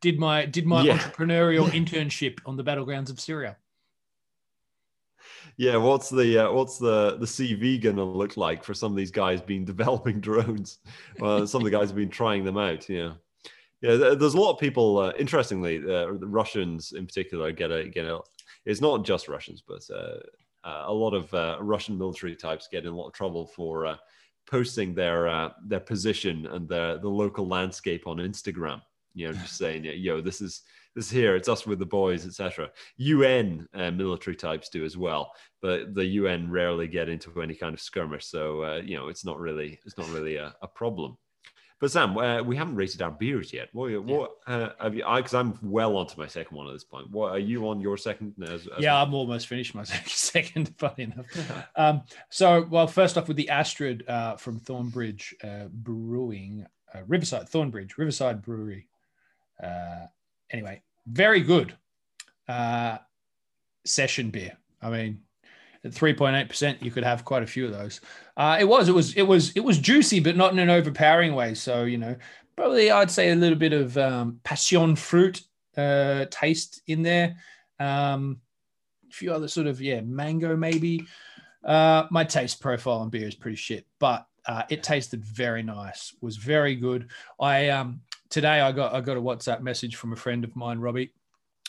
[0.00, 0.98] did my did my yeah.
[0.98, 3.56] entrepreneurial internship on the battlegrounds of Syria
[5.58, 9.10] yeah, what's the uh, what's the the CV gonna look like for some of these
[9.10, 10.78] guys being developing drones?
[11.18, 12.88] Well, some of the guys have been trying them out.
[12.88, 13.14] Yeah,
[13.82, 13.96] yeah.
[13.96, 14.98] There's a lot of people.
[14.98, 18.20] Uh, interestingly, uh, the Russians in particular get a get a.
[18.64, 20.20] It's not just Russians, but uh,
[20.62, 23.98] uh, a lot of uh, Russian military types get in a lot of trouble for
[24.46, 28.80] posting their their position and the the local landscape on Instagram.
[29.18, 30.62] You know, just saying, "Yo, this is."
[30.94, 35.30] this here it's us with the boys etc un uh, military types do as well
[35.60, 39.24] but the un rarely get into any kind of skirmish so uh, you know it's
[39.24, 41.16] not really it's not really a, a problem
[41.80, 43.68] but Sam, uh, we haven't rated our beers yet.
[43.72, 45.04] What, what uh, have you?
[45.14, 47.08] Because I'm well onto my second one at this point.
[47.10, 48.34] What are you on your second?
[48.42, 49.04] As, as yeah, well?
[49.04, 50.74] I'm almost finished my second.
[50.76, 51.26] Funny enough.
[51.76, 57.48] um, so, well, first off with the Astryd uh, from Thornbridge uh, Brewing, uh, Riverside
[57.48, 58.88] Thornbridge Riverside Brewery.
[59.62, 60.06] Uh,
[60.50, 61.74] anyway, very good
[62.48, 62.98] uh,
[63.84, 64.56] session beer.
[64.80, 65.22] I mean,
[65.84, 68.00] at 3.8%, you could have quite a few of those.
[68.36, 71.34] Uh, it was, it was, it was, it was juicy, but not in an overpowering
[71.34, 71.54] way.
[71.54, 72.16] So, you know,
[72.56, 75.42] probably I'd say a little bit of um, passion fruit
[75.76, 77.36] uh, taste in there.
[77.78, 78.40] Um,
[79.08, 81.06] a few other sort of, yeah, mango maybe.
[81.64, 86.14] Uh, my taste profile on beer is pretty shit, but uh, it tasted very nice,
[86.20, 87.08] was very good.
[87.40, 88.00] I um,
[88.30, 91.12] today I got I got a WhatsApp message from a friend of mine, Robbie,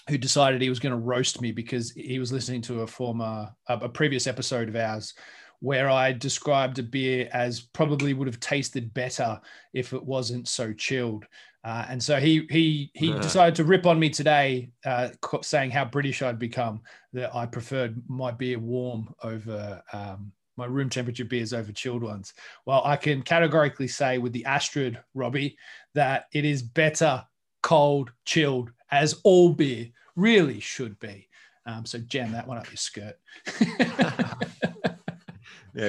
[0.10, 3.49] who decided he was going to roast me because he was listening to a former
[3.68, 5.14] a, a previous episode of ours
[5.62, 9.39] where I described a beer as probably would have tasted better
[9.74, 11.26] if it wasn't so chilled.
[11.66, 13.20] Uh, and so he he he uh.
[13.20, 15.10] decided to rip on me today, uh,
[15.41, 16.82] saying how British I'd become.
[17.12, 22.34] That I preferred my beer warm over um, my room temperature beers over chilled ones.
[22.66, 25.57] Well, I can categorically say with the Astryd, Robbie,
[25.95, 27.26] that it is better
[27.64, 31.28] cold, chilled, as all beer really should be.
[31.66, 33.18] Um, so jam that one up your skirt.
[33.62, 34.34] yeah,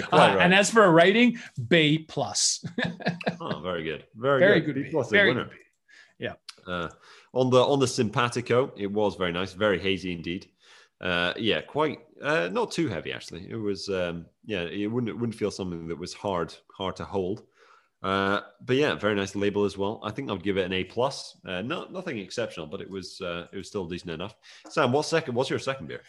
[0.02, 0.38] quite uh, right.
[0.38, 2.64] And as for a rating, B plus.
[3.40, 4.74] oh, very good, very, very good.
[4.74, 4.84] good.
[4.84, 5.44] B plus very winner.
[5.44, 5.54] Good.
[6.18, 6.34] Yeah.
[6.66, 6.88] Uh,
[7.32, 10.48] on the on the simpatico, it was very nice, very hazy indeed.
[11.00, 13.46] Uh, yeah, quite uh, not too heavy actually.
[13.48, 17.04] It was um, yeah, it wouldn't it wouldn't feel something that was hard hard to
[17.04, 17.44] hold.
[18.02, 20.00] Uh, but yeah, very nice label as well.
[20.02, 21.36] I think I'd give it an A plus.
[21.46, 24.34] Uh, not nothing exceptional, but it was uh, it was still decent enough.
[24.68, 25.34] Sam, what's second?
[25.34, 26.02] What's your second beer?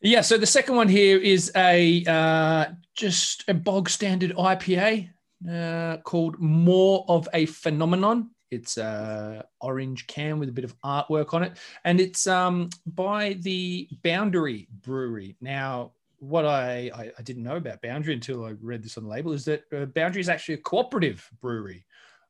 [0.00, 5.10] Yeah, so the second one here is a uh, just a bog standard IPA
[5.50, 8.30] uh, called More of a Phenomenon.
[8.52, 13.34] It's a orange can with a bit of artwork on it, and it's um, by
[13.40, 15.36] the Boundary Brewery.
[15.40, 15.92] Now,
[16.22, 19.32] what I, I, I didn't know about Boundary until I read this on the label
[19.32, 21.84] is that uh, Boundary is actually a cooperative brewery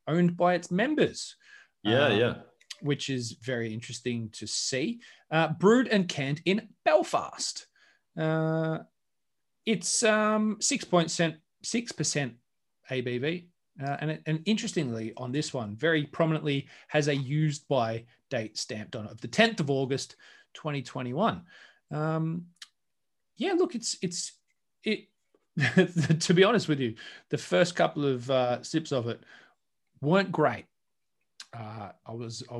[0.08, 1.36] owned by its members.
[1.82, 2.34] Yeah, um, yeah.
[2.80, 5.00] Which is very interesting to see.
[5.30, 7.66] Uh, brewed and canned in Belfast.
[8.18, 8.78] Uh,
[9.66, 12.34] it's um, 6.6%
[12.90, 13.44] ABV.
[13.82, 18.96] Uh, and, and interestingly, on this one, very prominently has a used by date stamped
[18.96, 20.16] on it of the 10th of August,
[20.54, 21.42] 2021.
[21.90, 22.46] Um,
[23.36, 24.32] yeah, look, it's it's
[24.84, 25.08] it.
[26.20, 26.94] to be honest with you,
[27.28, 29.20] the first couple of uh, sips of it
[30.00, 30.64] weren't great.
[31.54, 32.56] Uh, I was I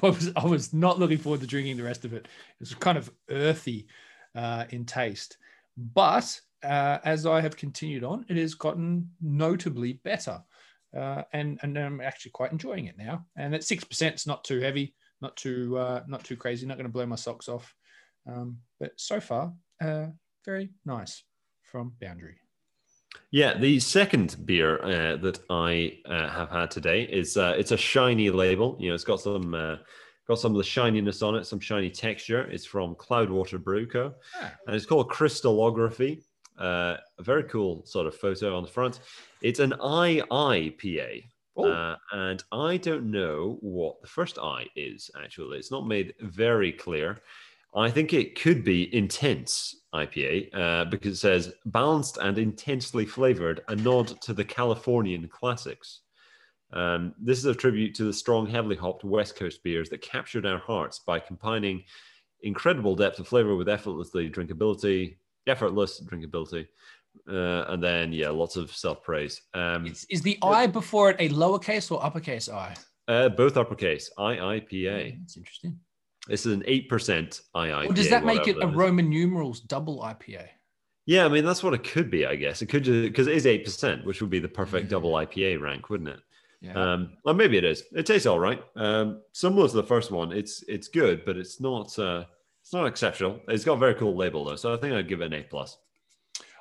[0.00, 2.26] was, I was not looking forward to drinking the rest of it.
[2.26, 3.86] It was kind of earthy
[4.34, 5.36] uh, in taste,
[5.76, 10.42] but uh, as I have continued on, it has gotten notably better.
[10.96, 13.24] Uh, and and I'm actually quite enjoying it now.
[13.36, 16.76] And at six percent, it's not too heavy, not too uh, not too crazy, not
[16.76, 17.74] going to blow my socks off.
[18.26, 20.06] Um, but so far, uh,
[20.44, 21.24] very nice
[21.62, 22.36] from Boundary.
[23.30, 27.76] Yeah, the second beer uh, that I uh, have had today is uh, it's a
[27.76, 28.76] shiny label.
[28.78, 29.76] You know, it's got some uh,
[30.28, 32.42] got some of the shininess on it, some shiny texture.
[32.50, 34.14] It's from Cloudwater Brew Co.
[34.40, 34.52] Ah.
[34.66, 36.22] and it's called Crystallography.
[36.62, 39.00] Uh, a very cool sort of photo on the front.
[39.42, 41.24] It's an IIPA.
[41.56, 45.58] Uh, and I don't know what the first I is actually.
[45.58, 47.20] It's not made very clear.
[47.74, 53.62] I think it could be intense IPA uh, because it says balanced and intensely flavored,
[53.68, 56.00] a nod to the Californian classics.
[56.72, 60.46] Um, this is a tribute to the strong, heavily hopped West Coast beers that captured
[60.46, 61.82] our hearts by combining
[62.42, 65.16] incredible depth of flavor with effortlessly drinkability,
[65.46, 66.66] effortless drinkability,
[67.28, 69.42] uh, and then yeah, lots of self praise.
[69.54, 72.74] Um, is, is, the I before it a lowercase or uppercase I?
[73.08, 74.10] Uh, both uppercase.
[74.18, 75.16] I I P A.
[75.18, 75.78] That's interesting.
[76.28, 77.72] This is an eight percent II.
[77.72, 80.46] Or does that make it a Roman numerals double IPA?
[81.06, 82.26] Yeah, I mean that's what it could be.
[82.26, 85.12] I guess it could because it is eight percent, which would be the perfect double
[85.12, 86.20] IPA rank, wouldn't it?
[86.60, 86.74] Yeah.
[86.74, 87.82] Um, well, maybe it is.
[87.92, 88.62] It tastes all right.
[88.76, 92.24] Um, similar to the first one, it's it's good, but it's not uh,
[92.62, 93.40] it's not exceptional.
[93.48, 95.42] It's got a very cool label though, so I think I'd give it an A
[95.42, 95.76] plus.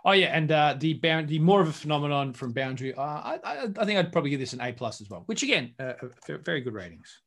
[0.03, 2.93] Oh yeah, and uh, the bound the more of a phenomenon from Boundary.
[2.93, 5.43] Uh, I, I, I think I'd probably give this an A plus as well, which
[5.43, 5.93] again, uh,
[6.27, 7.21] very good ratings.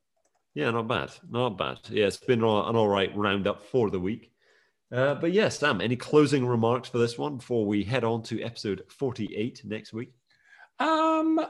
[0.55, 1.79] Yeah, not bad, not bad.
[1.89, 4.33] Yeah, it's been an all right roundup for the week.
[4.93, 8.43] Uh, but yes, Sam, any closing remarks for this one before we head on to
[8.43, 10.13] episode forty-eight next week?
[10.79, 11.41] Um,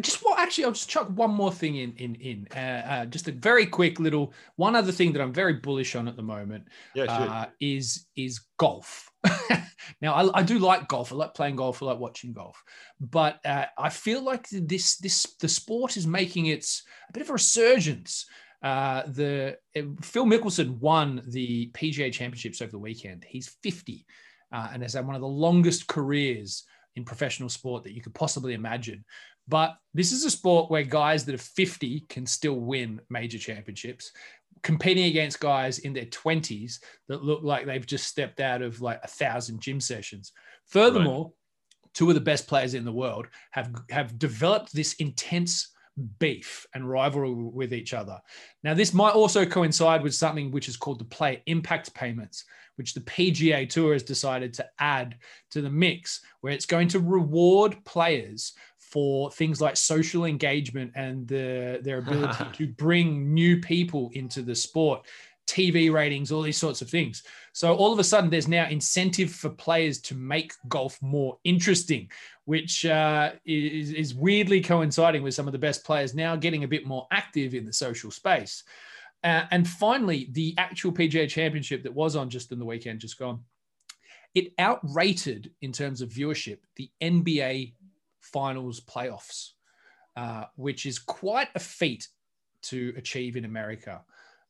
[0.00, 3.28] just what actually i'll just chuck one more thing in in in uh, uh, just
[3.28, 6.64] a very quick little one other thing that i'm very bullish on at the moment
[6.94, 7.30] yeah, sure.
[7.30, 9.10] uh, is is golf
[10.00, 12.62] now I, I, do like golf i like playing golf i like watching golf
[13.00, 17.30] but uh, i feel like this this the sport is making its a bit of
[17.30, 18.26] a resurgence
[18.60, 23.24] uh, the uh, Phil Mickelson won the PGA Championships over the weekend.
[23.24, 24.04] He's 50
[24.50, 26.64] and has had one of the longest careers
[26.96, 29.04] in professional sport that you could possibly imagine.
[29.48, 34.12] But this is a sport where guys that are 50 can still win major championships,
[34.62, 39.00] competing against guys in their 20s that look like they've just stepped out of like
[39.02, 40.32] a thousand gym sessions.
[40.66, 41.92] Furthermore, right.
[41.94, 45.72] two of the best players in the world have have developed this intense
[46.18, 48.20] beef and rivalry with each other.
[48.62, 52.44] Now, this might also coincide with something which is called the player impact payments,
[52.76, 55.16] which the PGA Tour has decided to add
[55.50, 58.52] to the mix, where it's going to reward players
[58.90, 64.54] for things like social engagement and the, their ability to bring new people into the
[64.54, 65.06] sport,
[65.46, 67.22] TV ratings, all these sorts of things.
[67.52, 72.10] So all of a sudden, there's now incentive for players to make golf more interesting,
[72.44, 76.68] which uh, is, is weirdly coinciding with some of the best players now getting a
[76.68, 78.64] bit more active in the social space.
[79.24, 83.18] Uh, and finally, the actual PGA Championship that was on just in the weekend, just
[83.18, 83.40] gone,
[84.34, 87.74] it outrated in terms of viewership the NBA
[88.32, 89.50] Finals playoffs,
[90.16, 92.08] uh, which is quite a feat
[92.62, 94.02] to achieve in America.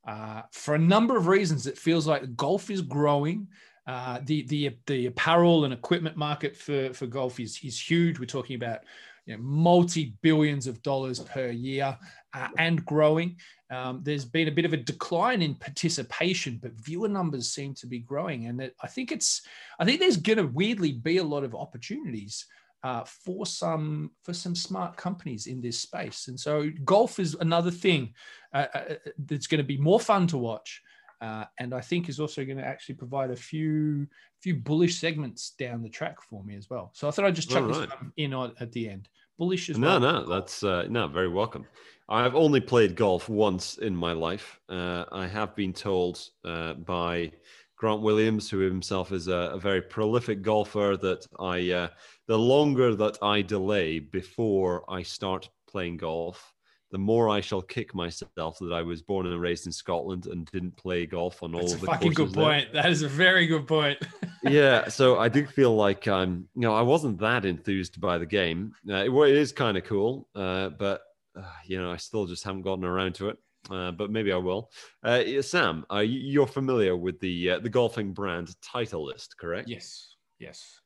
[0.07, 3.49] Uh, for a number of reasons, it feels like golf is growing.
[3.87, 8.18] Uh, the the the apparel and equipment market for for golf is is huge.
[8.18, 8.81] We're talking about
[9.26, 11.97] you know, multi billions of dollars per year
[12.33, 13.37] uh, and growing.
[13.70, 17.87] Um, there's been a bit of a decline in participation, but viewer numbers seem to
[17.87, 19.43] be growing, and it, I think it's
[19.79, 22.47] I think there's going to weirdly be a lot of opportunities
[22.83, 26.29] uh, for some for some smart companies in this space.
[26.29, 28.14] And so golf is another thing
[28.55, 28.95] uh, uh, uh
[29.26, 30.83] that's going to be more fun to watch.
[31.20, 34.07] Uh, and I think is also going to actually provide a few
[34.41, 36.91] few bullish segments down the track for me as well.
[36.95, 37.89] So I thought I'd just chuck right.
[37.89, 39.09] this in on, at the end.
[39.37, 40.01] Bullish as no, well.
[40.01, 41.66] No, no, that's uh, no, very welcome.
[42.09, 44.61] I've only played golf once in my life.
[44.68, 47.33] Uh, I have been told uh, by
[47.79, 51.89] Grant Williams, who himself is a, a very prolific golfer, that I uh,
[52.26, 56.53] the longer that I delay before I start playing golf,
[56.91, 60.45] the more I shall kick myself that I was born and raised in Scotland and
[60.47, 62.45] didn't play golf on That's all a the fucking good there.
[62.45, 62.72] point.
[62.72, 63.99] That is a very good point.
[64.43, 66.49] yeah, so I do feel like I'm.
[66.57, 68.72] you know, I wasn't that enthused by the game.
[68.91, 71.03] Uh, it, it is kind of cool, uh, but
[71.39, 73.39] uh, you know, I still just haven't gotten around to it.
[73.71, 74.71] Uh, but maybe I will.
[75.03, 79.69] Uh, Sam, you're familiar with the uh, the golfing brand Titleist, correct?
[79.69, 80.14] Yes.
[80.39, 80.81] Yes.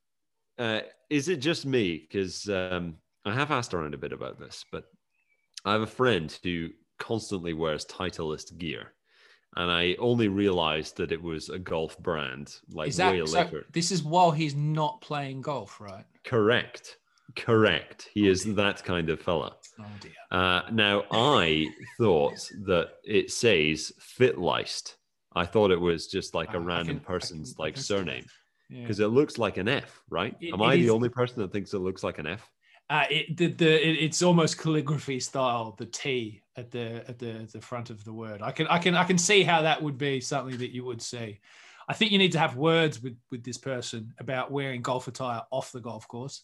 [0.58, 0.80] Uh,
[1.10, 1.98] is it just me?
[1.98, 4.84] Because um, I have asked around a bit about this, but
[5.64, 8.92] I have a friend who constantly wears Titleist gear.
[9.56, 13.66] And I only realized that it was a golf brand like that, way so later.
[13.70, 16.06] This is while he's not playing golf, right?
[16.24, 16.96] Correct.
[17.36, 18.08] Correct.
[18.12, 18.54] He oh, is dear.
[18.54, 19.56] that kind of fella.
[19.80, 20.12] Oh dear.
[20.30, 21.68] Uh, now, I
[21.98, 24.96] thought that it says Fitleist.
[25.34, 28.26] I thought it was just like a uh, random can, person's like surname
[28.68, 29.06] because yeah.
[29.06, 30.36] it looks like an F, right?
[30.40, 32.50] It, Am it I is, the only person that thinks it looks like an F?
[32.90, 35.74] Uh, it, the, the it, it's almost calligraphy style.
[35.78, 38.42] The T at the at the the front of the word.
[38.42, 41.00] I can I can I can see how that would be something that you would
[41.00, 41.40] see.
[41.88, 45.42] I think you need to have words with with this person about wearing golf attire
[45.50, 46.42] off the golf course.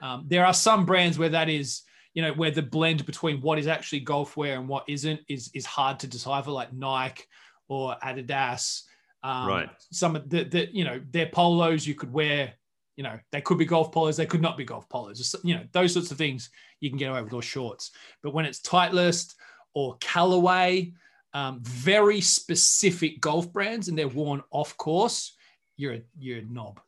[0.00, 1.82] Um, there are some brands where that is,
[2.14, 5.50] you know, where the blend between what is actually golf wear and what isn't is
[5.54, 7.24] is hard to decipher, like Nike
[7.68, 8.82] or Adidas.
[9.22, 9.68] Um, right.
[9.90, 12.54] Some of the, the, you know, their polos you could wear,
[12.96, 15.18] you know, they could be golf polos, they could not be golf polos.
[15.18, 17.90] Just, you know, those sorts of things you can get away with or shorts.
[18.22, 19.34] But when it's Titleist
[19.74, 20.92] or Callaway,
[21.34, 25.36] um, very specific golf brands, and they're worn off course,
[25.76, 26.80] you're a, you're a knob.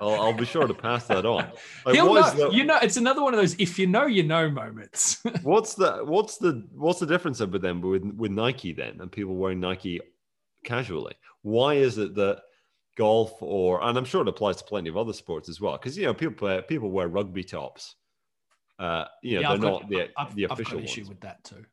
[0.00, 1.50] I'll, I'll, be sure to pass that on.
[1.86, 4.22] Like, He'll know, the, you know, it's another one of those if you know, you
[4.22, 5.22] know moments.
[5.42, 9.34] what's the what's the what's the difference with them with with Nike then and people
[9.34, 10.00] wearing Nike
[10.64, 11.14] casually?
[11.42, 12.42] Why is it that
[12.96, 15.96] golf or and I'm sure it applies to plenty of other sports as well because
[15.96, 17.94] you know people play, people wear rugby tops.
[18.78, 21.08] Uh, you know, yeah, they're not the, I've, the official I've got an issue ones.
[21.08, 21.64] with that too.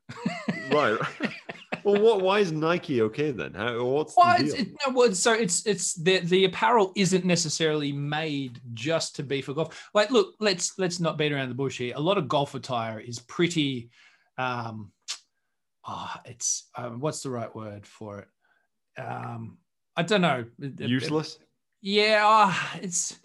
[0.71, 0.99] right.
[1.85, 2.21] well, what?
[2.21, 3.53] Why is Nike okay then?
[3.53, 4.55] How, what's well, the deal?
[4.55, 9.41] It's, no, well, so it's it's the the apparel isn't necessarily made just to be
[9.41, 9.89] for golf.
[9.93, 11.93] Like, look, let's let's not beat around the bush here.
[11.95, 13.91] A lot of golf attire is pretty.
[14.37, 14.91] Um,
[15.87, 19.01] oh, it's um, what's the right word for it?
[19.01, 19.59] Um,
[19.95, 20.45] I don't know.
[20.79, 21.37] Useless.
[21.81, 23.19] yeah, oh, it's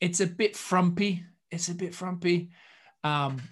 [0.00, 1.24] it's a bit frumpy.
[1.50, 2.50] It's a bit frumpy.
[3.02, 3.42] Um,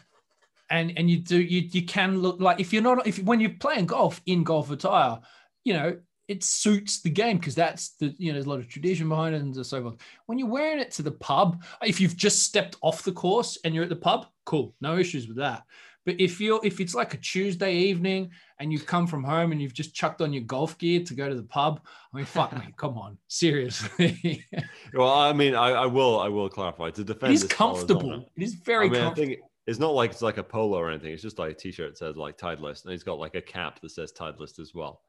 [0.74, 3.50] and and you do you you can look like if you're not if when you're
[3.50, 5.18] playing golf in golf attire,
[5.62, 5.96] you know
[6.26, 9.34] it suits the game because that's the you know there's a lot of tradition behind
[9.34, 9.96] it and so forth.
[10.26, 13.74] When you're wearing it to the pub, if you've just stepped off the course and
[13.74, 15.62] you're at the pub, cool, no issues with that.
[16.06, 19.62] But if you're if it's like a Tuesday evening and you've come from home and
[19.62, 21.80] you've just chucked on your golf gear to go to the pub,
[22.12, 24.44] I mean, fuck me, come on, seriously.
[24.92, 27.32] well, I mean, I, I, will I will clarify to defend.
[27.32, 28.30] It is comfortable.
[28.36, 31.12] It is very I mean, comfortable it's not like it's like a polo or anything.
[31.12, 33.80] It's just like a t-shirt that says like Titleist, and he's got like a cap
[33.80, 35.00] that says Titleist as well.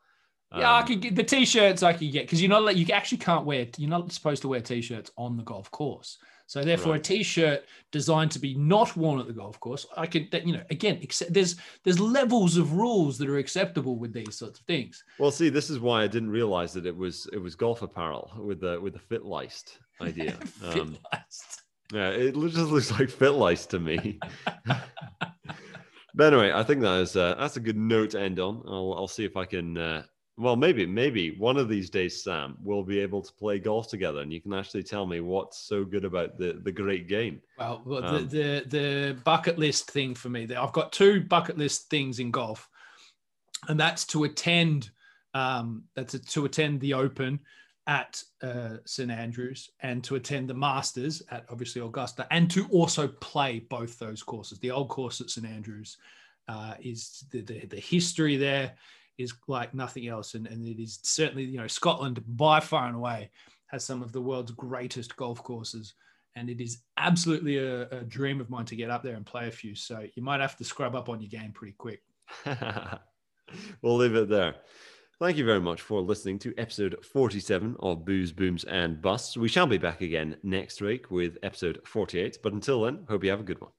[0.56, 1.84] Yeah, um, I could get the t-shirts.
[1.84, 3.68] I could get because you're not like you actually can't wear.
[3.78, 6.18] You're not supposed to wear t-shirts on the golf course.
[6.48, 7.00] So therefore, right.
[7.00, 10.64] a t-shirt designed to be not worn at the golf course, I could, you know,
[10.70, 15.04] again, accept, there's there's levels of rules that are acceptable with these sorts of things.
[15.18, 18.32] Well, see, this is why I didn't realize that it was it was golf apparel
[18.38, 20.34] with the with the fit list idea.
[20.62, 20.80] Fitleist.
[20.80, 20.98] Um,
[21.94, 24.20] Yeah, it just looks like FitLice to me.
[24.66, 28.64] but anyway, I think that is uh, that's a good note to end on.
[28.68, 29.78] I'll I'll see if I can.
[29.78, 30.04] Uh,
[30.38, 34.22] well, maybe maybe one of these days, Sam, we'll be able to play golf together,
[34.22, 37.42] and you can actually tell me what's so good about the the great game.
[37.58, 41.58] Well, well um, the, the the bucket list thing for me, I've got two bucket
[41.58, 42.68] list things in golf,
[43.68, 44.90] and that's to attend.
[45.36, 47.40] Um, that's a, to attend the Open
[47.88, 53.08] at uh, St Andrews and to attend the Masters at obviously Augusta and to also
[53.08, 54.60] play both those courses.
[54.60, 55.98] The old course at St Andrews
[56.48, 58.74] uh, is the, the, the history there
[59.18, 62.96] is like nothing else, and, and it is certainly you know Scotland by far and
[62.96, 63.30] away
[63.68, 65.94] has some of the world's greatest golf courses.
[66.38, 69.48] And it is absolutely a, a dream of mine to get up there and play
[69.48, 69.74] a few.
[69.74, 72.02] So you might have to scrub up on your game pretty quick.
[73.82, 74.56] we'll leave it there.
[75.18, 79.38] Thank you very much for listening to episode 47 of Booze, Booms, and Busts.
[79.38, 82.40] We shall be back again next week with episode 48.
[82.44, 83.72] But until then, hope you have a good one.